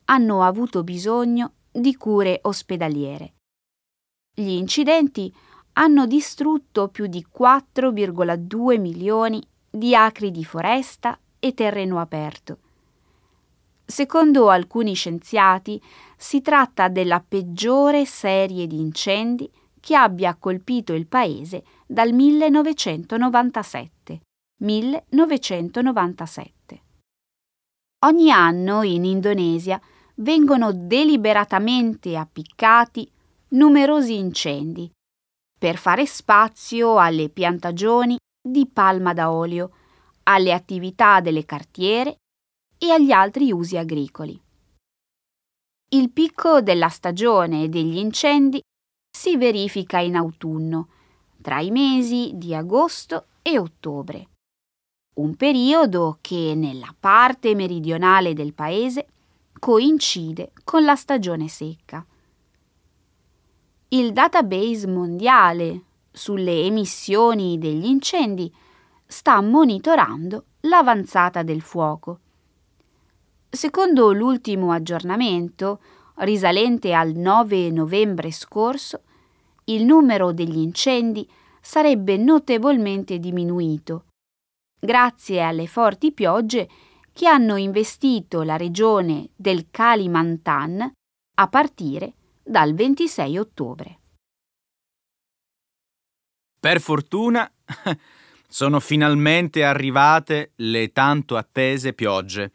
hanno 0.06 0.44
avuto 0.44 0.84
bisogno 0.84 1.54
di 1.72 1.96
cure 1.96 2.40
ospedaliere. 2.44 3.34
Gli 4.36 4.50
incidenti 4.50 5.34
hanno 5.74 6.06
distrutto 6.06 6.90
più 6.90 7.08
di 7.08 7.26
4,2 7.34 8.80
milioni 8.80 9.42
di 9.70 9.96
acri 9.96 10.32
di 10.32 10.44
foresta 10.44 11.18
e 11.40 11.54
terreno 11.54 12.00
aperto. 12.00 12.58
Secondo 13.86 14.50
alcuni 14.50 14.94
scienziati 14.94 15.82
si 16.18 16.42
tratta 16.42 16.90
della 16.90 17.24
peggiore 17.26 18.06
serie 18.06 18.68
di 18.68 18.80
incendi 18.80 19.50
che 19.84 19.98
abbia 19.98 20.36
colpito 20.36 20.94
il 20.94 21.08
paese 21.08 21.66
dal 21.86 22.13
1997. 22.13 24.22
1997. 24.62 26.82
Ogni 28.06 28.32
anno 28.32 28.84
in 28.84 29.04
Indonesia 29.04 29.82
vengono 30.16 30.72
deliberatamente 30.72 32.16
appiccati 32.16 33.12
numerosi 33.50 34.18
incendi 34.18 34.90
per 35.60 35.75
fare 35.75 36.06
spazio 36.06 36.98
alle 36.98 37.28
piantagioni 37.28 38.18
di 38.42 38.66
palma 38.66 39.12
da 39.12 39.32
olio, 39.32 39.72
alle 40.24 40.54
attività 40.54 41.20
delle 41.20 41.44
cartiere 41.44 42.20
e 42.78 42.90
agli 42.90 43.12
altri 43.12 43.52
usi 43.52 43.75
agricoli. 43.75 44.42
Il 45.90 46.10
picco 46.12 46.62
della 46.62 46.88
stagione 46.88 47.68
degli 47.68 47.98
incendi 47.98 48.62
si 49.15 49.38
verifica 49.38 50.00
in 50.00 50.15
autunno, 50.15 50.88
tra 51.41 51.60
i 51.60 51.70
mesi 51.70 52.32
di 52.34 52.55
agosto 52.55 53.27
e 53.43 53.60
ottobre, 53.60 54.29
un 55.15 55.36
periodo 55.36 56.17
che 56.20 56.53
nella 56.55 56.93
parte 57.00 57.53
meridionale 57.53 58.34
del 58.34 58.53
paese 58.53 59.05
coincide 59.60 60.51
con 60.63 60.84
la 60.84 60.96
stagione 60.96 61.48
secca. 61.48 62.03
Il 63.89 64.12
database 64.12 64.88
mondiale 64.88 65.84
sulle 66.12 66.63
emissioni 66.63 67.60
degli 67.60 67.86
incendi 67.86 68.51
sta 69.05 69.39
monitorando 69.41 70.46
l'avanzata 70.62 71.43
del 71.43 71.62
fuoco. 71.62 72.20
Secondo 73.48 74.12
l'ultimo 74.12 74.72
aggiornamento, 74.72 75.79
risalente 76.17 76.93
al 76.93 77.13
9 77.13 77.70
novembre 77.72 78.32
scorso, 78.32 79.01
il 79.65 79.86
numero 79.86 80.32
degli 80.32 80.58
incendi 80.58 81.27
sarebbe 81.62 82.17
notevolmente 82.17 83.20
diminuito, 83.20 84.05
grazie 84.79 85.41
alle 85.41 85.67
forti 85.67 86.12
piogge 86.12 86.70
che 87.13 87.27
hanno 87.27 87.55
investito 87.55 88.41
la 88.41 88.58
regione 88.58 89.29
del 89.36 89.67
Kalimantan 89.70 90.91
a 91.36 91.48
partire 91.48 92.13
dal 92.43 92.74
26 92.74 93.38
ottobre. 93.38 94.00
Per 96.60 96.79
fortuna 96.82 97.50
sono 98.48 98.79
finalmente 98.79 99.63
arrivate 99.63 100.51
le 100.58 100.91
tanto 100.91 101.38
attese 101.38 101.93
piogge. 101.93 102.51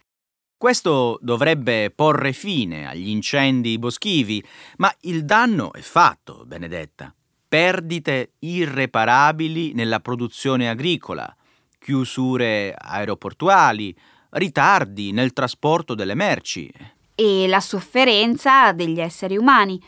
Questo 0.58 1.20
dovrebbe 1.22 1.92
porre 1.92 2.32
fine 2.32 2.88
agli 2.88 3.10
incendi 3.10 3.78
boschivi, 3.78 4.44
ma 4.78 4.92
il 5.02 5.24
danno 5.24 5.72
è 5.72 5.80
fatto, 5.80 6.42
Benedetta. 6.44 7.14
Perdite 7.46 8.32
irreparabili 8.40 9.72
nella 9.72 10.00
produzione 10.00 10.68
agricola, 10.68 11.32
chiusure 11.78 12.74
aeroportuali, 12.76 13.96
ritardi 14.30 15.12
nel 15.12 15.32
trasporto 15.32 15.94
delle 15.94 16.16
merci. 16.16 16.68
E 17.14 17.46
la 17.46 17.60
sofferenza 17.60 18.72
degli 18.72 18.98
esseri 18.98 19.36
umani 19.36 19.80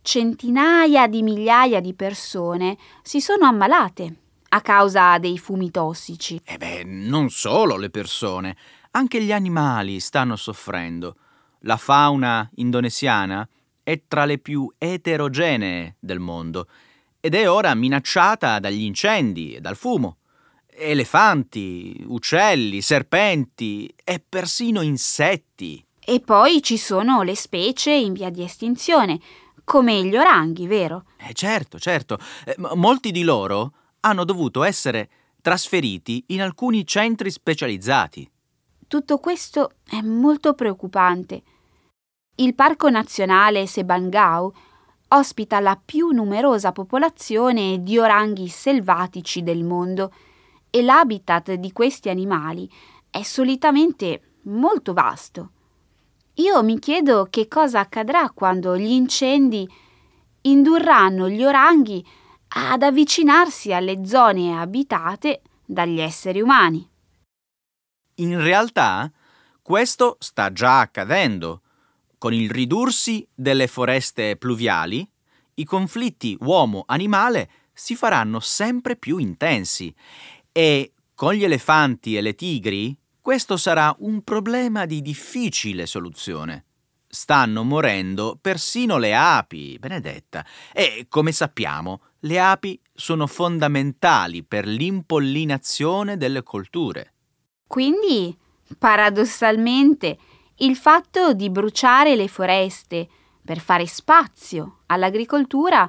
centinaia 0.00 1.08
di 1.08 1.22
migliaia 1.22 1.80
di 1.80 1.92
persone 1.92 2.78
si 3.02 3.20
sono 3.20 3.44
ammalate 3.44 4.14
a 4.48 4.62
causa 4.62 5.18
dei 5.18 5.38
fumi 5.38 5.70
tossici. 5.70 6.40
E 6.42 6.56
beh, 6.56 6.84
non 6.84 7.28
solo 7.28 7.76
le 7.76 7.90
persone, 7.90 8.56
anche 8.92 9.22
gli 9.22 9.32
animali 9.32 10.00
stanno 10.00 10.36
soffrendo. 10.36 11.16
La 11.60 11.76
fauna 11.76 12.48
indonesiana 12.56 13.46
è 13.82 14.02
tra 14.06 14.24
le 14.24 14.38
più 14.38 14.72
eterogenee 14.78 15.96
del 15.98 16.18
mondo 16.18 16.68
ed 17.20 17.34
è 17.34 17.50
ora 17.50 17.74
minacciata 17.74 18.58
dagli 18.58 18.82
incendi 18.82 19.54
e 19.54 19.60
dal 19.60 19.76
fumo. 19.76 20.16
Elefanti, 20.66 22.02
uccelli, 22.06 22.80
serpenti 22.80 23.92
e 24.02 24.24
persino 24.26 24.80
insetti. 24.80 25.84
E 26.02 26.20
poi 26.20 26.62
ci 26.62 26.78
sono 26.78 27.22
le 27.22 27.36
specie 27.36 27.92
in 27.92 28.14
via 28.14 28.30
di 28.30 28.42
estinzione, 28.42 29.20
come 29.64 30.02
gli 30.04 30.16
oranghi, 30.16 30.66
vero? 30.66 31.04
Eh, 31.18 31.34
certo, 31.34 31.78
certo. 31.78 32.18
Eh, 32.44 32.56
molti 32.74 33.12
di 33.12 33.22
loro 33.22 33.74
hanno 34.00 34.24
dovuto 34.24 34.62
essere 34.64 35.10
trasferiti 35.42 36.24
in 36.28 36.40
alcuni 36.40 36.86
centri 36.86 37.30
specializzati. 37.30 38.28
Tutto 38.90 39.18
questo 39.18 39.74
è 39.88 40.00
molto 40.00 40.54
preoccupante. 40.54 41.42
Il 42.34 42.56
Parco 42.56 42.90
Nazionale 42.90 43.64
Sebangau 43.64 44.52
ospita 45.10 45.60
la 45.60 45.80
più 45.80 46.08
numerosa 46.08 46.72
popolazione 46.72 47.84
di 47.84 47.98
oranghi 47.98 48.48
selvatici 48.48 49.44
del 49.44 49.62
mondo 49.62 50.12
e 50.70 50.82
l'habitat 50.82 51.52
di 51.52 51.70
questi 51.70 52.08
animali 52.08 52.68
è 53.08 53.22
solitamente 53.22 54.38
molto 54.46 54.92
vasto. 54.92 55.50
Io 56.34 56.60
mi 56.64 56.80
chiedo 56.80 57.28
che 57.30 57.46
cosa 57.46 57.78
accadrà 57.78 58.28
quando 58.30 58.76
gli 58.76 58.90
incendi 58.90 59.70
indurranno 60.40 61.28
gli 61.28 61.44
oranghi 61.44 62.04
ad 62.48 62.82
avvicinarsi 62.82 63.72
alle 63.72 64.04
zone 64.04 64.58
abitate 64.58 65.42
dagli 65.64 66.00
esseri 66.00 66.40
umani. 66.40 66.89
In 68.20 68.38
realtà 68.38 69.10
questo 69.62 70.16
sta 70.20 70.52
già 70.52 70.80
accadendo. 70.80 71.62
Con 72.18 72.34
il 72.34 72.50
ridursi 72.50 73.26
delle 73.34 73.66
foreste 73.66 74.36
pluviali, 74.36 75.08
i 75.54 75.64
conflitti 75.64 76.36
uomo-animale 76.38 77.50
si 77.72 77.96
faranno 77.96 78.38
sempre 78.40 78.96
più 78.96 79.16
intensi 79.16 79.94
e 80.52 80.92
con 81.14 81.32
gli 81.32 81.44
elefanti 81.44 82.14
e 82.14 82.20
le 82.20 82.34
tigri 82.34 82.94
questo 83.22 83.56
sarà 83.56 83.94
un 84.00 84.22
problema 84.22 84.84
di 84.84 85.00
difficile 85.00 85.86
soluzione. 85.86 86.66
Stanno 87.08 87.64
morendo 87.64 88.38
persino 88.38 88.98
le 88.98 89.14
api, 89.14 89.78
Benedetta, 89.78 90.44
e 90.74 91.06
come 91.08 91.32
sappiamo, 91.32 92.02
le 92.20 92.38
api 92.38 92.78
sono 92.92 93.26
fondamentali 93.26 94.42
per 94.42 94.66
l'impollinazione 94.66 96.18
delle 96.18 96.42
colture. 96.42 97.14
Quindi, 97.70 98.36
paradossalmente, 98.78 100.18
il 100.56 100.74
fatto 100.74 101.34
di 101.34 101.50
bruciare 101.50 102.16
le 102.16 102.26
foreste 102.26 103.08
per 103.44 103.60
fare 103.60 103.86
spazio 103.86 104.78
all'agricoltura 104.86 105.88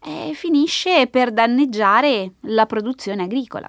eh, 0.00 0.32
finisce 0.32 1.06
per 1.08 1.30
danneggiare 1.30 2.36
la 2.44 2.64
produzione 2.64 3.24
agricola. 3.24 3.68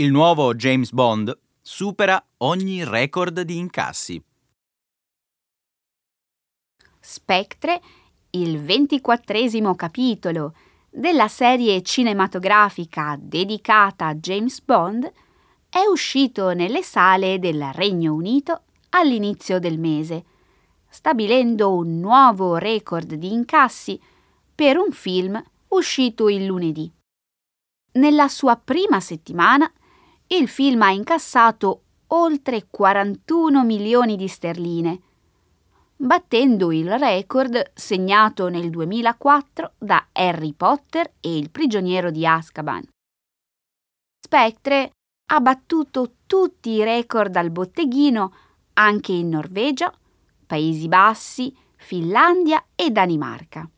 Il 0.00 0.10
nuovo 0.10 0.54
James 0.54 0.92
Bond 0.92 1.38
supera 1.60 2.24
ogni 2.38 2.84
record 2.84 3.42
di 3.42 3.58
incassi. 3.58 4.24
Spectre, 6.98 7.82
il 8.30 8.62
ventiquattresimo 8.62 9.74
capitolo 9.74 10.54
della 10.88 11.28
serie 11.28 11.82
cinematografica 11.82 13.18
dedicata 13.20 14.06
a 14.06 14.14
James 14.14 14.62
Bond, 14.62 15.04
è 15.68 15.82
uscito 15.86 16.54
nelle 16.54 16.82
sale 16.82 17.38
del 17.38 17.62
Regno 17.74 18.14
Unito 18.14 18.62
all'inizio 18.88 19.58
del 19.58 19.78
mese, 19.78 20.24
stabilendo 20.88 21.74
un 21.74 22.00
nuovo 22.00 22.56
record 22.56 23.12
di 23.12 23.34
incassi 23.34 24.00
per 24.54 24.78
un 24.78 24.92
film 24.92 25.38
uscito 25.68 26.30
il 26.30 26.46
lunedì. 26.46 26.90
Nella 27.92 28.28
sua 28.28 28.56
prima 28.56 28.98
settimana 29.00 29.70
il 30.32 30.48
film 30.48 30.82
ha 30.82 30.90
incassato 30.90 31.82
oltre 32.08 32.66
41 32.70 33.64
milioni 33.64 34.16
di 34.16 34.28
sterline, 34.28 35.00
battendo 35.96 36.72
il 36.72 36.98
record 36.98 37.72
segnato 37.74 38.48
nel 38.48 38.70
2004 38.70 39.72
da 39.78 40.08
Harry 40.12 40.52
Potter 40.52 41.12
e 41.20 41.36
il 41.36 41.50
prigioniero 41.50 42.10
di 42.10 42.24
Azkaban. 42.26 42.86
Spectre 44.24 44.92
ha 45.32 45.40
battuto 45.40 46.12
tutti 46.26 46.70
i 46.70 46.84
record 46.84 47.34
al 47.36 47.50
botteghino 47.50 48.32
anche 48.74 49.12
in 49.12 49.30
Norvegia, 49.30 49.92
Paesi 50.46 50.88
Bassi, 50.88 51.54
Finlandia 51.76 52.64
e 52.74 52.90
Danimarca. 52.90 53.68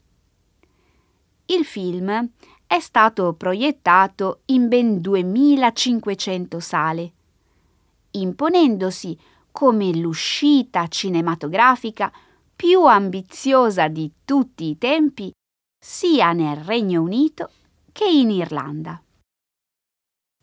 Il 1.46 1.64
film 1.64 2.30
è 2.72 2.80
stato 2.80 3.34
proiettato 3.34 4.40
in 4.46 4.66
ben 4.66 4.98
2500 4.98 6.58
sale, 6.58 7.12
imponendosi 8.12 9.18
come 9.50 9.94
l'uscita 9.94 10.88
cinematografica 10.88 12.10
più 12.56 12.86
ambiziosa 12.86 13.88
di 13.88 14.10
tutti 14.24 14.70
i 14.70 14.78
tempi 14.78 15.30
sia 15.78 16.32
nel 16.32 16.64
Regno 16.64 17.02
Unito 17.02 17.50
che 17.92 18.06
in 18.06 18.30
Irlanda. 18.30 19.02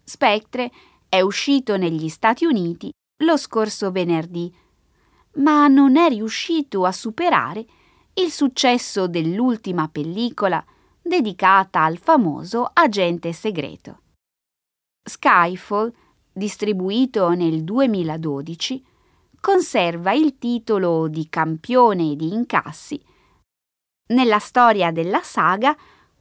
Spectre 0.04 0.72
è 1.10 1.22
uscito 1.22 1.78
negli 1.78 2.10
Stati 2.10 2.46
Uniti 2.46 2.92
lo 3.24 3.38
scorso 3.38 3.89
venerdì, 3.89 4.56
ma 5.38 5.68
non 5.68 5.98
è 5.98 6.10
riuscito 6.10 6.86
a 6.86 6.92
superare 6.92 7.65
il 8.13 8.30
successo 8.30 9.08
dell'ultima 9.08 9.88
pellicola 9.88 10.63
dedicata 11.10 11.84
al 11.84 11.98
famoso 11.98 12.69
agente 12.72 13.34
segreto. 13.34 14.00
Skyfall, 15.04 15.91
distribuito 16.32 17.32
nel 17.32 17.63
2012, 17.65 18.86
conserva 19.41 20.13
il 20.13 20.38
titolo 20.38 21.08
di 21.08 21.28
campione 21.28 22.15
di 22.15 22.32
incassi. 22.32 23.02
Nella 24.10 24.39
storia 24.39 24.91
della 24.91 25.22
saga, 25.22 25.76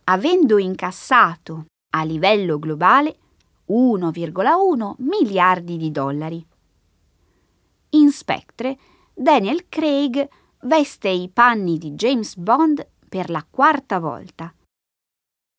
avendo 0.04 0.58
incassato 0.58 1.66
a 1.90 2.02
livello 2.02 2.58
globale 2.58 3.16
1,1 3.68 4.94
miliardi 4.98 5.76
di 5.76 5.90
dollari. 5.90 6.44
In 7.90 8.10
Spectre, 8.10 8.78
Daniel 9.12 9.68
Craig 9.68 10.28
veste 10.62 11.08
i 11.08 11.28
panni 11.28 11.76
di 11.76 11.92
James 11.92 12.36
Bond 12.36 12.86
per 13.08 13.30
la 13.30 13.44
quarta 13.48 13.98
volta. 13.98 14.52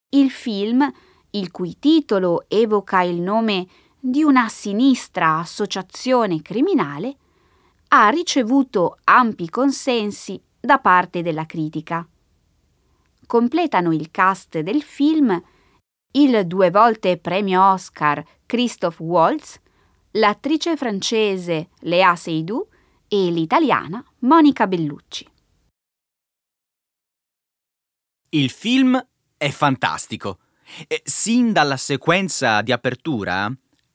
Il 0.09 0.31
film, 0.31 0.91
il 1.31 1.51
cui 1.51 1.77
titolo 1.79 2.45
evoca 2.47 3.01
il 3.01 3.21
nome 3.21 3.67
di 3.99 4.23
una 4.23 4.49
sinistra 4.49 5.37
associazione 5.37 6.41
criminale, 6.41 7.15
ha 7.89 8.09
ricevuto 8.09 8.97
ampi 9.03 9.49
consensi 9.49 10.41
da 10.59 10.79
parte 10.79 11.21
della 11.21 11.45
critica. 11.45 12.07
Completano 13.25 13.93
il 13.93 14.09
cast 14.09 14.59
del 14.59 14.81
film 14.81 15.41
il 16.11 16.47
due 16.47 16.71
volte 16.71 17.17
premio 17.17 17.61
Oscar 17.61 18.23
Christoph 18.47 18.99
Waltz, 18.99 19.59
l'attrice 20.11 20.75
francese 20.75 21.69
Léa 21.81 22.15
Seydoux 22.15 22.67
e 23.07 23.29
l'italiana 23.29 24.03
Monica 24.19 24.65
Bellucci. 24.65 25.27
Il 28.29 28.49
film 28.49 28.99
è 29.39 29.49
fantastico. 29.49 30.39
E 30.85 31.01
sin 31.03 31.51
dalla 31.51 31.77
sequenza 31.77 32.61
di 32.61 32.71
apertura 32.73 33.51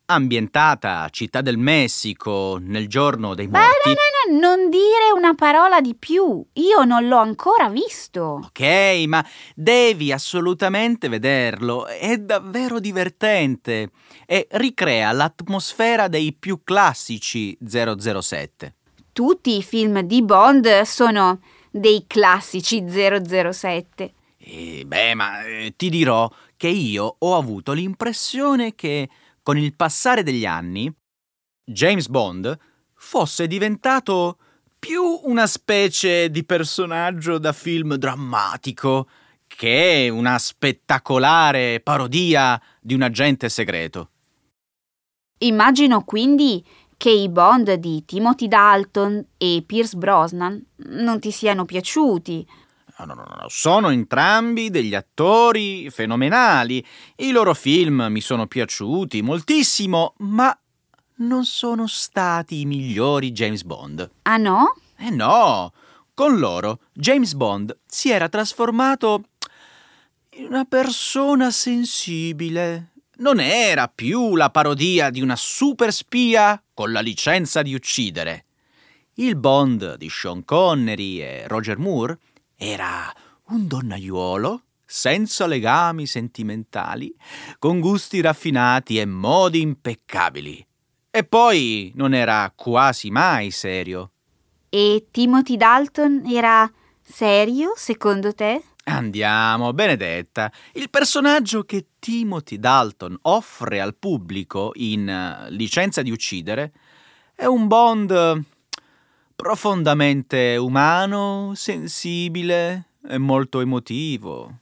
ambientata 0.06 1.02
a 1.02 1.08
Città 1.08 1.40
del 1.40 1.56
Messico 1.56 2.58
nel 2.60 2.88
giorno 2.88 3.34
dei 3.34 3.46
morti. 3.46 3.90
Ma 3.90 3.92
no, 3.92 4.38
no, 4.38 4.38
no, 4.38 4.48
non 4.48 4.70
dire 4.70 5.12
una 5.14 5.34
parola 5.34 5.80
di 5.80 5.94
più. 5.94 6.44
Io 6.54 6.84
non 6.84 7.06
l'ho 7.06 7.18
ancora 7.18 7.68
visto. 7.68 8.40
Ok, 8.42 9.04
ma 9.06 9.24
devi 9.54 10.12
assolutamente 10.12 11.08
vederlo. 11.08 11.86
È 11.86 12.16
davvero 12.16 12.80
divertente 12.80 13.90
e 14.26 14.48
ricrea 14.52 15.12
l'atmosfera 15.12 16.08
dei 16.08 16.32
più 16.32 16.62
classici 16.64 17.56
007. 17.64 18.74
Tutti 19.12 19.56
i 19.56 19.62
film 19.62 20.00
di 20.00 20.22
Bond 20.22 20.82
sono 20.82 21.40
dei 21.70 22.04
classici 22.06 22.84
007. 22.88 24.12
E 24.46 24.84
beh, 24.86 25.14
ma 25.14 25.42
eh, 25.42 25.72
ti 25.74 25.88
dirò 25.88 26.30
che 26.56 26.68
io 26.68 27.16
ho 27.18 27.36
avuto 27.36 27.72
l'impressione 27.72 28.74
che 28.74 29.08
con 29.42 29.56
il 29.56 29.74
passare 29.74 30.22
degli 30.22 30.44
anni, 30.44 30.92
James 31.64 32.08
Bond 32.08 32.56
fosse 32.94 33.46
diventato 33.46 34.38
più 34.78 35.02
una 35.24 35.46
specie 35.46 36.30
di 36.30 36.44
personaggio 36.44 37.38
da 37.38 37.52
film 37.54 37.94
drammatico 37.94 39.08
che 39.46 40.10
una 40.12 40.38
spettacolare 40.38 41.80
parodia 41.80 42.60
di 42.80 42.92
un 42.92 43.00
agente 43.00 43.48
segreto. 43.48 44.10
Immagino 45.38 46.04
quindi 46.04 46.62
che 46.96 47.10
i 47.10 47.28
Bond 47.28 47.72
di 47.74 48.04
Timothy 48.04 48.48
Dalton 48.48 49.24
e 49.36 49.62
Pierce 49.66 49.96
Brosnan 49.96 50.62
non 50.76 51.18
ti 51.18 51.30
siano 51.30 51.64
piaciuti. 51.64 52.46
No, 52.96 53.06
no, 53.06 53.14
no, 53.14 53.46
sono 53.48 53.90
entrambi 53.90 54.70
degli 54.70 54.94
attori 54.94 55.90
fenomenali. 55.90 56.84
I 57.16 57.32
loro 57.32 57.52
film 57.52 58.06
mi 58.08 58.20
sono 58.20 58.46
piaciuti 58.46 59.20
moltissimo, 59.20 60.14
ma 60.18 60.56
non 61.16 61.44
sono 61.44 61.86
stati 61.86 62.60
i 62.60 62.66
migliori 62.66 63.32
James 63.32 63.62
Bond. 63.64 64.10
Ah 64.22 64.36
no? 64.36 64.76
Eh 64.96 65.10
no, 65.10 65.72
con 66.14 66.38
loro 66.38 66.80
James 66.92 67.34
Bond 67.34 67.76
si 67.84 68.10
era 68.10 68.28
trasformato 68.28 69.24
in 70.36 70.46
una 70.46 70.64
persona 70.64 71.50
sensibile. 71.50 72.92
Non 73.16 73.38
era 73.38 73.88
più 73.88 74.34
la 74.34 74.50
parodia 74.50 75.10
di 75.10 75.20
una 75.20 75.36
super 75.36 75.92
spia 75.92 76.60
con 76.72 76.90
la 76.90 77.00
licenza 77.00 77.62
di 77.62 77.74
uccidere. 77.74 78.46
Il 79.14 79.36
Bond 79.36 79.96
di 79.96 80.08
Sean 80.08 80.44
Connery 80.44 81.20
e 81.20 81.44
Roger 81.46 81.78
Moore 81.78 82.18
era 82.56 83.12
un 83.48 83.66
donnaiuolo 83.66 84.62
senza 84.86 85.46
legami 85.46 86.06
sentimentali, 86.06 87.14
con 87.58 87.80
gusti 87.80 88.20
raffinati 88.20 88.98
e 88.98 89.06
modi 89.06 89.60
impeccabili. 89.60 90.64
E 91.10 91.24
poi 91.24 91.92
non 91.94 92.14
era 92.14 92.52
quasi 92.54 93.10
mai 93.10 93.50
serio. 93.50 94.12
E 94.68 95.06
Timothy 95.10 95.56
Dalton 95.56 96.22
era 96.26 96.70
serio, 97.02 97.72
secondo 97.76 98.34
te? 98.34 98.62
Andiamo, 98.84 99.72
Benedetta. 99.72 100.52
Il 100.72 100.90
personaggio 100.90 101.62
che 101.62 101.86
Timothy 101.98 102.58
Dalton 102.58 103.16
offre 103.22 103.80
al 103.80 103.94
pubblico 103.96 104.72
in 104.74 105.08
uh, 105.08 105.50
Licenza 105.50 106.02
di 106.02 106.10
uccidere 106.10 106.72
è 107.34 107.46
un 107.46 107.66
Bond 107.66 108.44
profondamente 109.34 110.56
umano, 110.56 111.52
sensibile 111.54 112.90
e 113.06 113.18
molto 113.18 113.60
emotivo. 113.60 114.58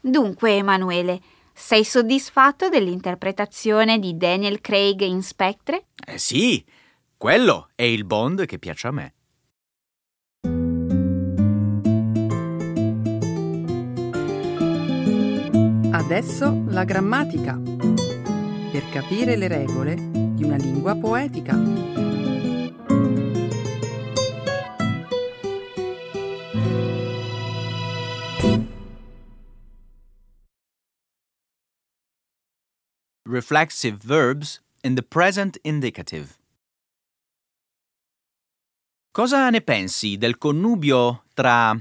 Dunque, 0.00 0.56
Emanuele, 0.56 1.20
sei 1.52 1.84
soddisfatto 1.84 2.68
dell'interpretazione 2.68 3.98
di 3.98 4.16
Daniel 4.16 4.60
Craig 4.60 5.00
in 5.02 5.22
Spectre? 5.22 5.86
Eh 6.04 6.18
sì, 6.18 6.64
quello 7.16 7.68
è 7.74 7.84
il 7.84 8.04
Bond 8.04 8.44
che 8.44 8.58
piace 8.58 8.88
a 8.88 8.90
me. 8.90 9.14
Adesso 15.92 16.64
la 16.68 16.84
grammatica. 16.84 17.58
Per 17.58 18.90
capire 18.90 19.36
le 19.36 19.48
regole 19.48 19.94
di 19.94 20.42
una 20.42 20.56
lingua 20.56 20.96
poetica. 20.96 22.03
Reflexive 33.34 33.98
verbs 34.02 34.62
in 34.82 34.94
the 34.94 35.02
present 35.02 35.58
indicative. 35.62 36.36
Cosa 39.10 39.50
ne 39.50 39.60
pensi 39.60 40.16
del 40.16 40.38
connubio 40.38 41.24
tra 41.34 41.76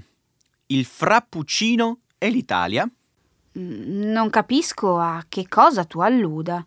il 0.68 0.86
Frappuccino 0.86 2.00
e 2.18 2.30
l'Italia? 2.30 2.90
Mm, 3.58 4.12
non 4.12 4.30
capisco 4.30 4.98
a 5.00 5.26
che 5.28 5.48
cosa 5.48 5.86
tu 5.86 6.00
alluda. 6.00 6.66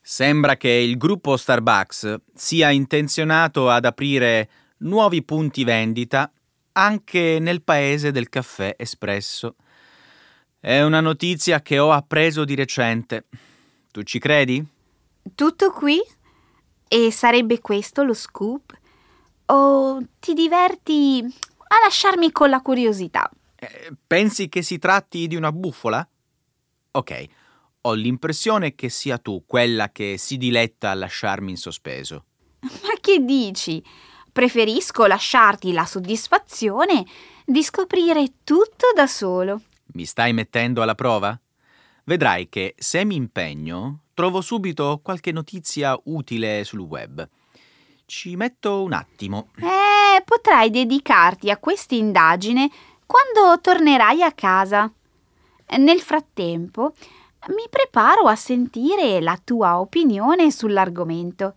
Sembra 0.00 0.56
che 0.56 0.70
il 0.70 0.96
gruppo 0.96 1.36
Starbucks 1.36 2.20
sia 2.34 2.70
intenzionato 2.70 3.68
ad 3.68 3.84
aprire 3.84 4.48
nuovi 4.78 5.22
punti 5.22 5.64
vendita 5.64 6.30
anche 6.72 7.38
nel 7.40 7.62
paese 7.62 8.12
del 8.12 8.28
caffè 8.28 8.74
espresso. 8.78 9.56
È 10.58 10.82
una 10.82 11.00
notizia 11.00 11.60
che 11.60 11.78
ho 11.78 11.92
appreso 11.92 12.44
di 12.44 12.54
recente. 12.54 13.26
Tu 13.96 14.02
ci 14.02 14.18
credi? 14.18 14.62
Tutto 15.34 15.72
qui? 15.72 15.98
E 16.86 17.10
sarebbe 17.10 17.60
questo 17.60 18.02
lo 18.02 18.12
scoop? 18.12 18.78
O 19.46 20.02
ti 20.20 20.34
diverti 20.34 21.24
a 21.68 21.76
lasciarmi 21.82 22.30
con 22.30 22.50
la 22.50 22.60
curiosità? 22.60 23.26
Eh, 23.54 23.96
pensi 24.06 24.50
che 24.50 24.60
si 24.60 24.76
tratti 24.76 25.26
di 25.26 25.34
una 25.34 25.50
buffola? 25.50 26.06
Ok, 26.90 27.26
ho 27.80 27.94
l'impressione 27.94 28.74
che 28.74 28.90
sia 28.90 29.16
tu 29.16 29.44
quella 29.46 29.90
che 29.90 30.18
si 30.18 30.36
diletta 30.36 30.90
a 30.90 30.94
lasciarmi 30.94 31.52
in 31.52 31.56
sospeso. 31.56 32.24
Ma 32.60 33.00
che 33.00 33.24
dici? 33.24 33.82
Preferisco 34.30 35.06
lasciarti 35.06 35.72
la 35.72 35.86
soddisfazione 35.86 37.02
di 37.46 37.62
scoprire 37.62 38.30
tutto 38.44 38.88
da 38.94 39.06
solo. 39.06 39.62
Mi 39.94 40.04
stai 40.04 40.34
mettendo 40.34 40.82
alla 40.82 40.94
prova? 40.94 41.40
Vedrai 42.08 42.48
che 42.48 42.76
se 42.78 43.04
mi 43.04 43.16
impegno 43.16 44.02
trovo 44.14 44.40
subito 44.40 45.00
qualche 45.02 45.32
notizia 45.32 45.98
utile 46.04 46.62
sul 46.62 46.78
web. 46.78 47.28
Ci 48.04 48.36
metto 48.36 48.84
un 48.84 48.92
attimo. 48.92 49.48
Eh, 49.56 50.22
potrai 50.22 50.70
dedicarti 50.70 51.50
a 51.50 51.56
questa 51.56 51.96
indagine 51.96 52.70
quando 53.04 53.60
tornerai 53.60 54.22
a 54.22 54.30
casa. 54.30 54.88
Nel 55.78 56.00
frattempo, 56.00 56.94
mi 57.48 57.64
preparo 57.68 58.28
a 58.28 58.36
sentire 58.36 59.20
la 59.20 59.36
tua 59.42 59.80
opinione 59.80 60.52
sull'argomento. 60.52 61.54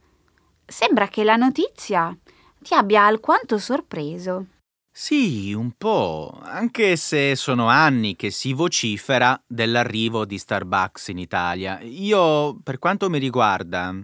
Sembra 0.66 1.08
che 1.10 1.24
la 1.24 1.36
notizia 1.36 2.16
ti 2.58 2.74
abbia 2.74 3.06
alquanto 3.06 3.60
sorpreso. 3.60 4.46
Sì, 5.02 5.54
un 5.54 5.72
po', 5.78 6.38
anche 6.44 6.98
se 6.98 7.38
sono 7.38 7.68
anni 7.68 8.18
che 8.18 8.32
si 8.32 8.52
vocifera 8.52 9.42
dell'arrivo 9.48 10.26
di 10.26 10.38
Starbucks 10.38 11.08
in 11.08 11.20
Italia. 11.20 11.80
Io, 11.84 12.60
per 12.62 12.80
quanto 12.80 13.10
mi 13.10 13.18
riguarda, 13.18 13.96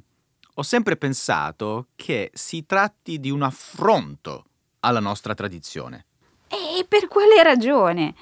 ho 0.53 0.63
sempre 0.63 0.95
pensato 0.95 1.87
che 1.97 2.31
si 2.33 2.65
tratti 2.65 3.19
di 3.19 3.29
un 3.29 3.41
affronto 3.41 4.45
alla 4.79 5.01
nostra 5.01 5.33
tradizione. 5.33 6.05
E 6.47 6.85
per 6.87 7.09
quale 7.09 7.43
ragione? 7.43 8.15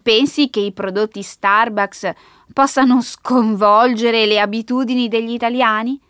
Pensi 0.00 0.50
che 0.50 0.60
i 0.60 0.72
prodotti 0.72 1.20
Starbucks 1.20 2.12
possano 2.52 3.02
sconvolgere 3.02 4.24
le 4.24 4.38
abitudini 4.38 5.08
degli 5.08 5.32
italiani? 5.32 6.00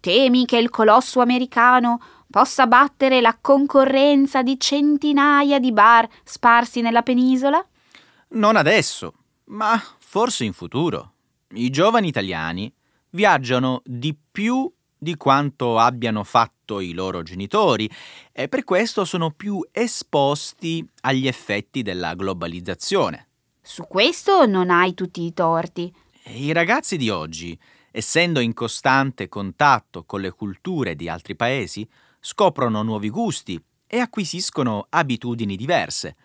Temi 0.00 0.46
che 0.46 0.58
il 0.58 0.68
colosso 0.68 1.20
americano 1.20 2.00
possa 2.30 2.66
battere 2.66 3.20
la 3.20 3.36
concorrenza 3.40 4.42
di 4.42 4.58
centinaia 4.58 5.58
di 5.58 5.72
bar 5.72 6.08
sparsi 6.24 6.80
nella 6.80 7.02
penisola? 7.02 7.64
Non 8.28 8.56
adesso, 8.56 9.14
ma 9.46 9.80
forse 9.98 10.44
in 10.44 10.52
futuro. 10.52 11.12
I 11.54 11.70
giovani 11.70 12.08
italiani 12.08 12.72
viaggiano 13.10 13.80
di 13.84 14.16
più 14.30 14.70
di 14.96 15.16
quanto 15.16 15.78
abbiano 15.78 16.24
fatto 16.24 16.80
i 16.80 16.92
loro 16.92 17.22
genitori 17.22 17.88
e 18.32 18.48
per 18.48 18.64
questo 18.64 19.04
sono 19.04 19.30
più 19.30 19.60
esposti 19.70 20.84
agli 21.02 21.26
effetti 21.26 21.82
della 21.82 22.14
globalizzazione. 22.14 23.28
Su 23.60 23.86
questo 23.86 24.46
non 24.46 24.70
hai 24.70 24.94
tutti 24.94 25.22
i 25.22 25.32
torti. 25.32 25.94
I 26.26 26.52
ragazzi 26.52 26.96
di 26.96 27.10
oggi, 27.10 27.58
essendo 27.90 28.40
in 28.40 28.54
costante 28.54 29.28
contatto 29.28 30.04
con 30.04 30.20
le 30.20 30.32
culture 30.32 30.96
di 30.96 31.08
altri 31.08 31.36
paesi, 31.36 31.86
scoprono 32.24 32.82
nuovi 32.82 33.10
gusti 33.10 33.62
e 33.86 33.98
acquisiscono 33.98 34.86
abitudini 34.88 35.56
diverse. 35.56 36.16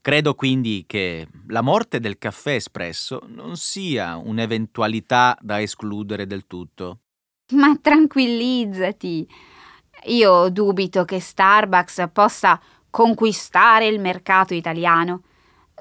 Credo 0.00 0.36
quindi 0.36 0.84
che 0.86 1.26
la 1.48 1.62
morte 1.62 1.98
del 1.98 2.16
caffè 2.16 2.54
espresso 2.54 3.20
non 3.26 3.56
sia 3.56 4.16
un'eventualità 4.16 5.36
da 5.40 5.60
escludere 5.60 6.28
del 6.28 6.46
tutto. 6.46 7.00
Ma 7.54 7.76
tranquillizzati. 7.76 9.28
Io 10.04 10.48
dubito 10.50 11.04
che 11.04 11.18
Starbucks 11.18 12.08
possa 12.12 12.60
conquistare 12.88 13.88
il 13.88 13.98
mercato 13.98 14.54
italiano, 14.54 15.22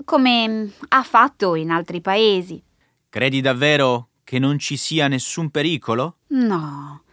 come 0.04 0.74
ha 0.88 1.04
fatto 1.04 1.54
in 1.54 1.70
altri 1.70 2.02
paesi. 2.02 2.62
Credi 3.10 3.42
davvero 3.42 4.10
che 4.24 4.40
non 4.40 4.58
ci 4.58 4.76
sia 4.76 5.08
nessun 5.08 5.52
pericolo? 5.52 6.18
No. 6.30 7.04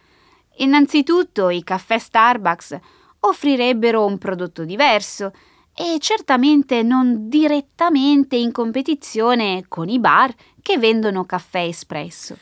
Innanzitutto 0.57 1.49
i 1.49 1.63
caffè 1.63 1.97
Starbucks 1.97 2.77
offrirebbero 3.21 4.05
un 4.05 4.17
prodotto 4.17 4.63
diverso 4.63 5.33
e 5.75 5.97
certamente 5.99 6.83
non 6.83 7.27
direttamente 7.27 8.35
in 8.37 8.51
competizione 8.51 9.65
con 9.67 9.89
i 9.89 9.99
bar 9.99 10.33
che 10.61 10.77
vendono 10.77 11.25
caffè 11.25 11.63
espresso. 11.63 12.37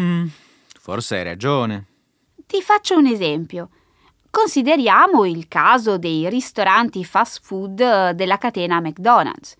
Mm, 0.00 0.26
Forse 0.78 1.16
hai 1.16 1.24
ragione. 1.24 1.86
Ti 2.46 2.62
faccio 2.62 2.96
un 2.96 3.06
esempio. 3.06 3.68
Consideriamo 4.30 5.24
il 5.24 5.46
caso 5.46 5.98
dei 5.98 6.28
ristoranti 6.30 7.04
fast 7.04 7.40
food 7.42 8.10
della 8.10 8.38
catena 8.38 8.80
McDonald's. 8.80 9.54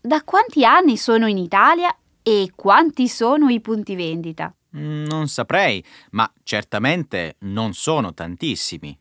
Da 0.00 0.22
quanti 0.22 0.64
anni 0.64 0.96
sono 0.96 1.26
in 1.28 1.38
Italia 1.38 1.94
e 2.22 2.52
quanti 2.54 3.06
sono 3.08 3.48
i 3.48 3.60
punti 3.60 3.94
vendita? 3.94 4.52
Mm, 4.76 5.04
non 5.06 5.28
saprei, 5.28 5.84
ma 6.10 6.30
certamente 6.42 7.36
non 7.40 7.72
sono 7.72 8.14
tantissimi. 8.14 8.96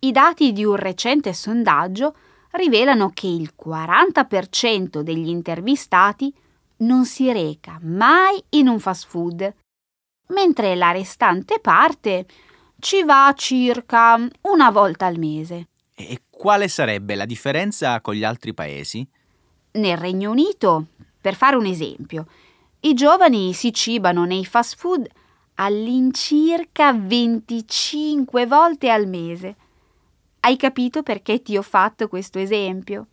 I 0.00 0.12
dati 0.12 0.52
di 0.52 0.64
un 0.64 0.76
recente 0.76 1.32
sondaggio 1.32 2.16
rivelano 2.52 3.10
che 3.14 3.28
il 3.28 3.54
40% 3.56 5.00
degli 5.00 5.28
intervistati 5.28 6.34
non 6.78 7.04
si 7.06 7.32
reca 7.32 7.78
mai 7.82 8.42
in 8.50 8.68
un 8.68 8.80
fast 8.80 9.06
food 9.06 9.54
mentre 10.28 10.74
la 10.74 10.90
restante 10.90 11.60
parte 11.60 12.26
ci 12.78 13.04
va 13.04 13.32
circa 13.36 14.18
una 14.42 14.70
volta 14.70 15.06
al 15.06 15.18
mese. 15.18 15.68
E 15.94 16.22
quale 16.28 16.68
sarebbe 16.68 17.14
la 17.14 17.26
differenza 17.26 18.00
con 18.00 18.14
gli 18.14 18.24
altri 18.24 18.54
paesi? 18.54 19.06
Nel 19.72 19.96
Regno 19.96 20.30
Unito, 20.30 20.86
per 21.20 21.34
fare 21.34 21.56
un 21.56 21.66
esempio, 21.66 22.26
i 22.84 22.94
giovani 22.94 23.52
si 23.52 23.72
cibano 23.72 24.24
nei 24.24 24.44
fast 24.44 24.76
food 24.76 25.08
all'incirca 25.54 26.92
25 26.92 28.46
volte 28.46 28.90
al 28.90 29.06
mese. 29.06 29.56
Hai 30.40 30.56
capito 30.56 31.02
perché 31.02 31.42
ti 31.42 31.56
ho 31.56 31.62
fatto 31.62 32.08
questo 32.08 32.38
esempio? 32.38 33.06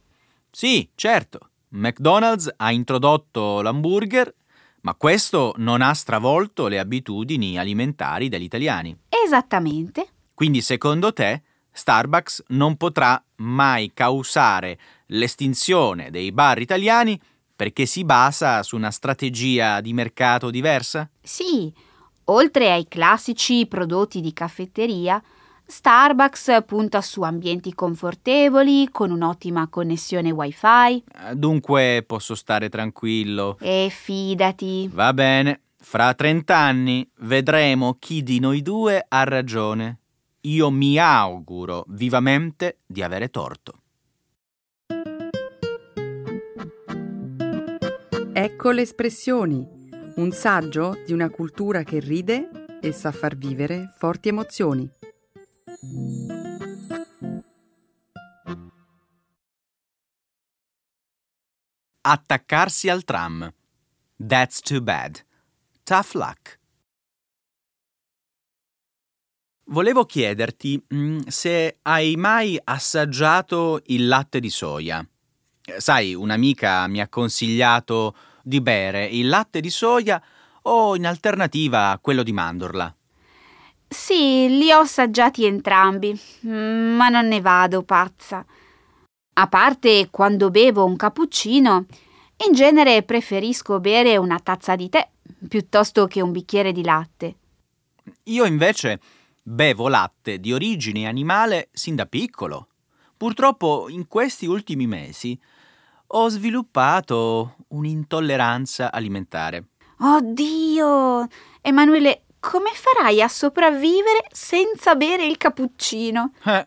Sì, 0.49 0.89
certo. 0.95 1.49
McDonald's 1.69 2.51
ha 2.57 2.71
introdotto 2.71 3.61
l'hamburger 3.61 4.33
ma 4.81 4.95
questo 4.95 5.53
non 5.57 5.81
ha 5.81 5.93
stravolto 5.93 6.67
le 6.67 6.79
abitudini 6.79 7.59
alimentari 7.59 8.29
degli 8.29 8.43
italiani. 8.43 8.97
Esattamente. 9.09 10.07
Quindi 10.33 10.61
secondo 10.61 11.13
te 11.13 11.43
Starbucks 11.71 12.45
non 12.47 12.75
potrà 12.75 13.21
mai 13.37 13.91
causare 13.93 14.79
l'estinzione 15.07 16.09
dei 16.09 16.31
bar 16.31 16.59
italiani 16.59 17.19
perché 17.59 17.85
si 17.85 18.05
basa 18.05 18.63
su 18.63 18.77
una 18.77 18.89
strategia 18.89 19.81
di 19.81 19.91
mercato 19.91 20.49
diversa? 20.49 21.09
Sì, 21.21 21.69
oltre 22.25 22.71
ai 22.71 22.87
classici 22.87 23.65
prodotti 23.67 24.21
di 24.21 24.31
caffetteria, 24.31 25.21
Starbucks 25.65 26.63
punta 26.65 27.01
su 27.01 27.21
ambienti 27.21 27.73
confortevoli 27.73 28.87
con 28.89 29.11
un'ottima 29.11 29.67
connessione 29.67 30.31
wifi. 30.31 31.03
Eh, 31.27 31.35
dunque 31.35 32.01
posso 32.07 32.33
stare 32.33 32.69
tranquillo. 32.69 33.57
E 33.59 33.89
fidati. 33.91 34.89
Va 34.93 35.11
bene, 35.11 35.63
fra 35.81 36.13
30 36.13 36.55
anni 36.55 37.05
vedremo 37.17 37.97
chi 37.99 38.23
di 38.23 38.39
noi 38.39 38.61
due 38.61 39.05
ha 39.05 39.25
ragione. 39.25 39.99
Io 40.43 40.69
mi 40.71 40.97
auguro 40.97 41.83
vivamente 41.89 42.77
di 42.85 43.03
avere 43.03 43.27
torto. 43.27 43.73
Ecco 48.41 48.71
le 48.71 48.83
espressioni, 48.83 49.67
un 50.15 50.31
saggio 50.31 51.03
di 51.05 51.11
una 51.11 51.29
cultura 51.29 51.83
che 51.83 51.99
ride 51.99 52.79
e 52.79 52.93
sa 52.93 53.11
far 53.11 53.35
vivere 53.35 53.93
forti 53.97 54.29
emozioni. 54.29 54.89
Attaccarsi 61.99 62.87
al 62.87 63.03
tram. 63.03 63.53
That's 64.15 64.61
too 64.61 64.79
bad. 64.79 65.21
Tough 65.83 66.13
luck. 66.13 66.59
Volevo 69.65 70.05
chiederti 70.05 70.81
mm, 70.93 71.19
se 71.27 71.79
hai 71.81 72.15
mai 72.15 72.57
assaggiato 72.63 73.81
il 73.87 74.07
latte 74.07 74.39
di 74.39 74.49
soia. 74.49 75.05
Sai, 75.77 76.15
un'amica 76.15 76.87
mi 76.87 77.01
ha 77.01 77.09
consigliato 77.09 78.15
di 78.49 78.61
bere 78.61 79.05
il 79.05 79.29
latte 79.29 79.61
di 79.61 79.69
soia 79.69 80.21
o 80.63 80.95
in 80.95 81.05
alternativa 81.05 81.97
quello 82.01 82.23
di 82.23 82.33
mandorla. 82.33 82.93
Sì, 83.87 84.47
li 84.57 84.71
ho 84.71 84.79
assaggiati 84.79 85.45
entrambi, 85.45 86.19
mm, 86.47 86.95
ma 86.95 87.09
non 87.09 87.27
ne 87.27 87.41
vado 87.41 87.83
pazza. 87.83 88.43
A 89.33 89.47
parte 89.47 90.09
quando 90.11 90.49
bevo 90.49 90.83
un 90.83 90.95
cappuccino, 90.95 91.85
in 92.47 92.53
genere 92.53 93.03
preferisco 93.03 93.79
bere 93.79 94.17
una 94.17 94.39
tazza 94.39 94.75
di 94.75 94.89
tè 94.89 95.07
piuttosto 95.47 96.07
che 96.07 96.21
un 96.21 96.31
bicchiere 96.31 96.71
di 96.71 96.83
latte. 96.83 97.35
Io 98.25 98.45
invece 98.45 98.99
bevo 99.41 99.87
latte 99.87 100.39
di 100.39 100.51
origine 100.51 101.07
animale 101.07 101.69
sin 101.71 101.95
da 101.95 102.05
piccolo. 102.05 102.67
Purtroppo 103.15 103.89
in 103.89 104.07
questi 104.07 104.45
ultimi 104.45 104.87
mesi 104.87 105.39
ho 106.11 106.29
sviluppato 106.29 107.55
un'intolleranza 107.69 108.91
alimentare. 108.91 109.65
Oddio! 109.99 111.27
Emanuele, 111.61 112.23
come 112.39 112.71
farai 112.73 113.21
a 113.21 113.27
sopravvivere 113.27 114.25
senza 114.31 114.95
bere 114.95 115.25
il 115.25 115.37
cappuccino? 115.37 116.33
Eh, 116.45 116.65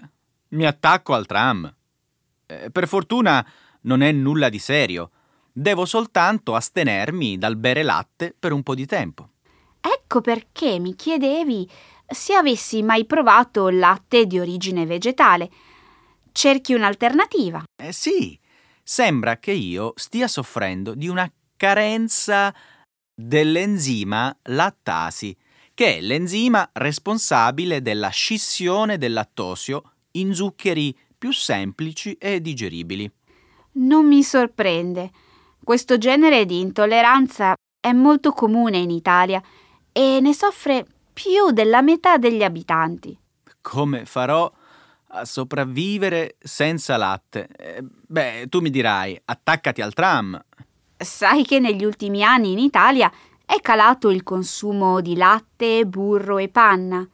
mi 0.49 0.67
attacco 0.67 1.15
al 1.15 1.27
tram. 1.27 1.73
Eh, 2.47 2.71
per 2.71 2.87
fortuna 2.87 3.45
non 3.83 4.03
è 4.03 4.13
nulla 4.13 4.49
di 4.49 4.59
serio. 4.59 5.11
Devo 5.51 5.87
soltanto 5.87 6.55
astenermi 6.55 7.37
dal 7.37 7.57
bere 7.57 7.83
latte 7.83 8.35
per 8.39 8.53
un 8.53 8.63
po' 8.63 8.75
di 8.75 8.87
tempo. 8.87 9.29
Ecco 9.81 10.21
perché 10.21 10.79
mi 10.79 10.95
chiedevi 10.95 11.69
se 12.07 12.35
avessi 12.35 12.83
mai 12.83 13.07
provato 13.07 13.69
latte 13.71 14.27
di 14.27 14.39
origine 14.39 14.87
vegetale. 14.87 15.51
Cerchi 16.31 16.75
un'alternativa? 16.75 17.65
Eh 17.83 17.93
sì, 17.93 18.39
sembra 18.83 19.39
che 19.39 19.53
io 19.53 19.93
stia 19.97 20.29
soffrendo 20.29 20.95
di 20.95 21.09
una 21.09 21.31
carenza 21.57 22.55
dell'enzima 23.15 24.37
lattasi, 24.45 25.37
che 25.75 25.99
è 25.99 26.01
l'enzima 26.01 26.69
responsabile 26.75 27.81
della 27.81 28.09
scissione 28.09 28.99
del 28.99 29.13
lattosio 29.13 29.93
in 30.13 30.35
zuccheri 30.35 30.97
più 31.17 31.33
semplici 31.33 32.15
e 32.15 32.41
digeribili. 32.41 33.11
Non 33.75 34.07
mi 34.07 34.23
sorprende. 34.23 35.11
Questo 35.63 35.97
genere 35.97 36.45
di 36.45 36.61
intolleranza 36.61 37.55
è 37.81 37.93
molto 37.93 38.33
comune 38.33 38.79
in 38.79 38.91
Italia 38.91 39.41
e 39.93 40.19
ne 40.21 40.35
soffre 40.35 40.85
più 41.13 41.53
della 41.53 41.83
metà 41.83 42.17
degli 42.17 42.43
abitanti. 42.43 43.17
Come 43.61 44.05
farò 44.05 44.51
a 45.15 45.25
sopravvivere 45.25 46.37
senza 46.39 46.97
latte? 46.97 47.49
Eh, 47.57 47.83
beh, 47.83 48.47
tu 48.49 48.61
mi 48.61 48.71
dirai, 48.71 49.21
attaccati 49.25 49.83
al 49.83 49.93
tram. 49.93 50.41
Sai 50.97 51.45
che 51.45 51.59
negli 51.59 51.85
ultimi 51.85 52.23
anni 52.23 52.53
in 52.53 52.59
Italia 52.59 53.11
è 53.45 53.61
calato 53.61 54.11
il 54.11 54.23
consumo 54.23 55.01
di 55.01 55.17
latte, 55.17 55.85
burro 55.85 56.39
e 56.39 56.49
panna. 56.49 57.07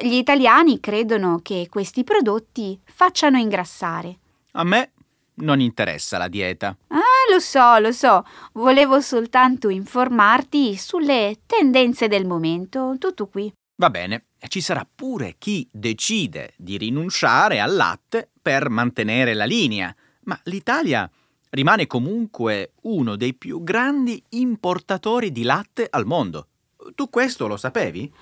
Gli 0.00 0.14
italiani 0.14 0.80
credono 0.80 1.40
che 1.42 1.66
questi 1.70 2.02
prodotti 2.02 2.80
facciano 2.84 3.36
ingrassare. 3.38 4.18
A 4.52 4.64
me 4.64 4.92
non 5.34 5.60
interessa 5.60 6.18
la 6.18 6.28
dieta. 6.28 6.76
Ah, 6.88 7.30
lo 7.30 7.38
so, 7.38 7.78
lo 7.78 7.92
so. 7.92 8.24
Volevo 8.54 9.00
soltanto 9.00 9.68
informarti 9.68 10.76
sulle 10.76 11.40
tendenze 11.46 12.08
del 12.08 12.26
momento. 12.26 12.96
Tutto 12.98 13.26
qui. 13.26 13.52
Va 13.76 13.90
bene, 13.90 14.24
ci 14.48 14.60
sarà 14.60 14.86
pure 14.92 15.36
chi 15.38 15.68
decide 15.70 16.54
di 16.56 16.76
rinunciare 16.76 17.60
al 17.60 17.74
latte 17.74 18.30
per 18.40 18.68
mantenere 18.68 19.34
la 19.34 19.44
linea, 19.44 19.94
ma 20.24 20.38
l'Italia 20.44 21.10
rimane 21.50 21.86
comunque 21.86 22.72
uno 22.82 23.16
dei 23.16 23.34
più 23.34 23.62
grandi 23.62 24.22
importatori 24.30 25.30
di 25.32 25.42
latte 25.42 25.86
al 25.88 26.06
mondo. 26.06 26.48
Tu 26.94 27.08
questo 27.10 27.46
lo 27.46 27.56
sapevi? 27.56 28.12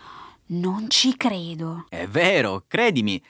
Non 0.47 0.91
ci 0.91 1.17
credo. 1.17 1.87
È 1.89 2.07
vero, 2.07 2.65
credimi. 2.67 3.23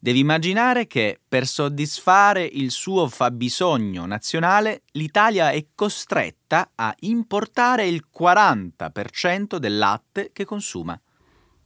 Devi 0.00 0.20
immaginare 0.20 0.86
che 0.86 1.18
per 1.26 1.46
soddisfare 1.46 2.44
il 2.44 2.70
suo 2.70 3.08
fabbisogno 3.08 4.06
nazionale 4.06 4.82
l'Italia 4.92 5.50
è 5.50 5.66
costretta 5.74 6.70
a 6.74 6.94
importare 7.00 7.88
il 7.88 8.06
40% 8.16 9.56
del 9.56 9.76
latte 9.76 10.30
che 10.32 10.44
consuma. 10.44 11.00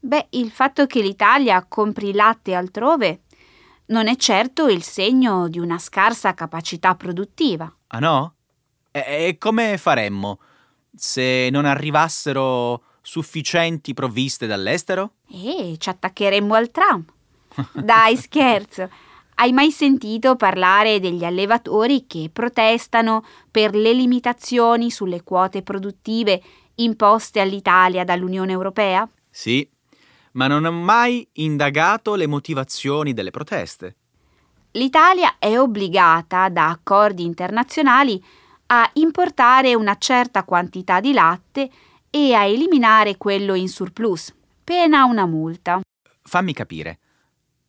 Beh, 0.05 0.27
il 0.31 0.51
fatto 0.51 0.87
che 0.87 1.01
l'Italia 1.01 1.65
compri 1.65 2.13
latte 2.13 2.55
altrove 2.55 3.21
non 3.87 4.09
è 4.09 4.17
certo 4.17 4.67
il 4.67 4.83
segno 4.83 5.47
di 5.47 5.61
una 5.61 5.79
scarsa 5.79 6.35
capacità 6.35 6.97
produttiva. 6.97 7.73
Ah 7.87 8.01
no? 8.01 8.35
E, 8.91 9.29
e 9.29 9.39
come 9.39 9.79
faremmo 9.79 10.41
se 10.93 11.51
non 11.53 11.67
arrivassero 11.67 12.83
sufficienti 13.01 13.95
provviste 13.95 14.49
dall'estero? 14.49 15.13
E 15.29 15.77
ci 15.79 15.89
attaccheremmo 15.89 16.55
al 16.55 16.73
tram. 16.73 17.05
Dai, 17.73 18.17
scherzo. 18.17 18.91
Hai 19.37 19.53
mai 19.53 19.71
sentito 19.71 20.35
parlare 20.35 20.99
degli 20.99 21.25
allevatori 21.25 22.07
che 22.09 22.29
protestano 22.33 23.25
per 23.53 23.77
le 23.77 23.93
limitazioni 23.93 24.91
sulle 24.91 25.23
quote 25.23 25.63
produttive 25.63 26.43
imposte 26.77 27.39
all'Italia 27.39 28.03
dall'Unione 28.03 28.51
Europea? 28.51 29.09
Sì, 29.31 29.69
ma 30.33 30.47
non 30.47 30.65
ho 30.65 30.73
mai 30.73 31.27
indagato 31.35 32.15
le 32.15 32.27
motivazioni 32.27 33.13
delle 33.13 33.31
proteste. 33.31 33.97
L'Italia 34.73 35.37
è 35.39 35.59
obbligata 35.59 36.49
da 36.49 36.69
accordi 36.69 37.25
internazionali 37.25 38.23
a 38.67 38.89
importare 38.95 39.75
una 39.75 39.97
certa 39.99 40.45
quantità 40.45 41.01
di 41.01 41.13
latte 41.13 41.71
e 42.09 42.33
a 42.35 42.45
eliminare 42.45 43.17
quello 43.17 43.55
in 43.55 43.69
surplus, 43.69 44.35
pena 44.65 45.05
una 45.05 45.27
multa. 45.27 45.81
Fammi 46.23 46.53
capire. 46.55 46.99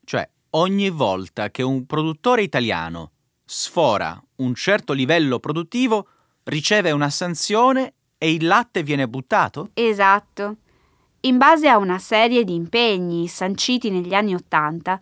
Cioè, 0.05 0.29
ogni 0.51 0.89
volta 0.89 1.49
che 1.49 1.61
un 1.61 1.85
produttore 1.85 2.41
italiano 2.43 3.11
sfora 3.45 4.21
un 4.37 4.55
certo 4.55 4.93
livello 4.93 5.39
produttivo, 5.39 6.07
riceve 6.43 6.91
una 6.91 7.09
sanzione 7.09 7.93
e 8.17 8.31
il 8.33 8.45
latte 8.45 8.83
viene 8.83 9.07
buttato? 9.07 9.69
Esatto. 9.73 10.57
In 11.25 11.37
base 11.37 11.69
a 11.69 11.77
una 11.77 11.99
serie 11.99 12.43
di 12.43 12.53
impegni 12.53 13.27
sanciti 13.27 13.89
negli 13.89 14.13
anni 14.13 14.33
Ottanta, 14.33 14.99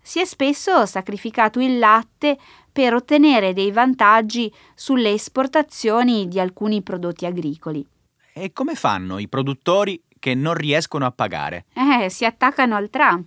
si 0.00 0.20
è 0.20 0.24
spesso 0.24 0.86
sacrificato 0.86 1.58
il 1.58 1.80
latte 1.80 2.38
per 2.70 2.94
ottenere 2.94 3.52
dei 3.52 3.72
vantaggi 3.72 4.52
sulle 4.72 5.10
esportazioni 5.10 6.28
di 6.28 6.38
alcuni 6.38 6.80
prodotti 6.82 7.26
agricoli. 7.26 7.84
E 8.32 8.52
come 8.52 8.76
fanno 8.76 9.18
i 9.18 9.26
produttori 9.26 10.00
che 10.20 10.34
non 10.34 10.54
riescono 10.54 11.06
a 11.06 11.10
pagare? 11.10 11.64
Eh, 11.72 12.08
si 12.08 12.24
attaccano 12.24 12.76
al 12.76 12.88
tram. 12.88 13.24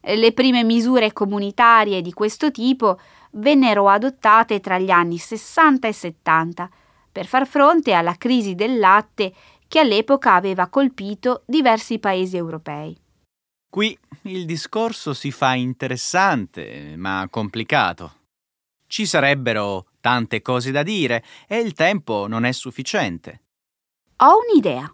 Le 0.00 0.32
prime 0.32 0.64
misure 0.64 1.12
comunitarie 1.12 2.00
di 2.00 2.14
questo 2.14 2.50
tipo 2.50 2.98
vennero 3.32 3.90
adottate 3.90 4.60
tra 4.60 4.78
gli 4.78 4.90
anni 4.90 5.18
60 5.18 5.86
e 5.86 5.92
70 5.92 6.70
per 7.12 7.26
far 7.26 7.46
fronte 7.46 7.92
alla 7.92 8.14
crisi 8.16 8.54
del 8.54 8.78
latte 8.78 9.32
che 9.68 9.78
all'epoca 9.80 10.34
aveva 10.34 10.68
colpito 10.68 11.42
diversi 11.46 11.98
paesi 11.98 12.36
europei. 12.36 12.96
Qui 13.70 13.96
il 14.22 14.46
discorso 14.46 15.12
si 15.12 15.30
fa 15.30 15.54
interessante, 15.54 16.94
ma 16.96 17.26
complicato. 17.30 18.14
Ci 18.86 19.04
sarebbero 19.04 19.86
tante 20.00 20.40
cose 20.40 20.70
da 20.70 20.82
dire 20.82 21.22
e 21.46 21.58
il 21.58 21.74
tempo 21.74 22.26
non 22.26 22.44
è 22.44 22.52
sufficiente. 22.52 23.42
Ho 24.18 24.38
un'idea. 24.48 24.90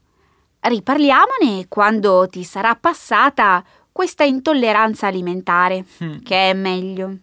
Riparliamone 0.60 1.68
quando 1.68 2.26
ti 2.28 2.42
sarà 2.42 2.74
passata 2.74 3.64
questa 3.92 4.24
intolleranza 4.24 5.06
alimentare, 5.06 5.84
Mm. 6.02 6.22
che 6.24 6.50
è 6.50 6.52
meglio. 6.54 7.18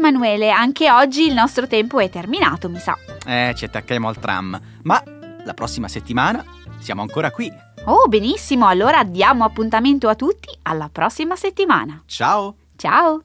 Emanuele, 0.00 0.50
anche 0.50 0.90
oggi 0.90 1.26
il 1.26 1.34
nostro 1.34 1.66
tempo 1.66 2.00
è 2.00 2.08
terminato, 2.08 2.70
mi 2.70 2.78
sa. 2.78 2.96
Eh, 3.26 3.52
ci 3.54 3.66
attaccheremo 3.66 4.08
al 4.08 4.18
tram. 4.18 4.58
Ma 4.84 5.02
la 5.44 5.52
prossima 5.52 5.88
settimana 5.88 6.42
siamo 6.78 7.02
ancora 7.02 7.30
qui. 7.30 7.52
Oh, 7.84 8.08
benissimo, 8.08 8.66
allora 8.66 9.04
diamo 9.04 9.44
appuntamento 9.44 10.08
a 10.08 10.14
tutti 10.14 10.48
alla 10.62 10.88
prossima 10.90 11.36
settimana. 11.36 12.02
Ciao! 12.06 12.56
Ciao! 12.76 13.24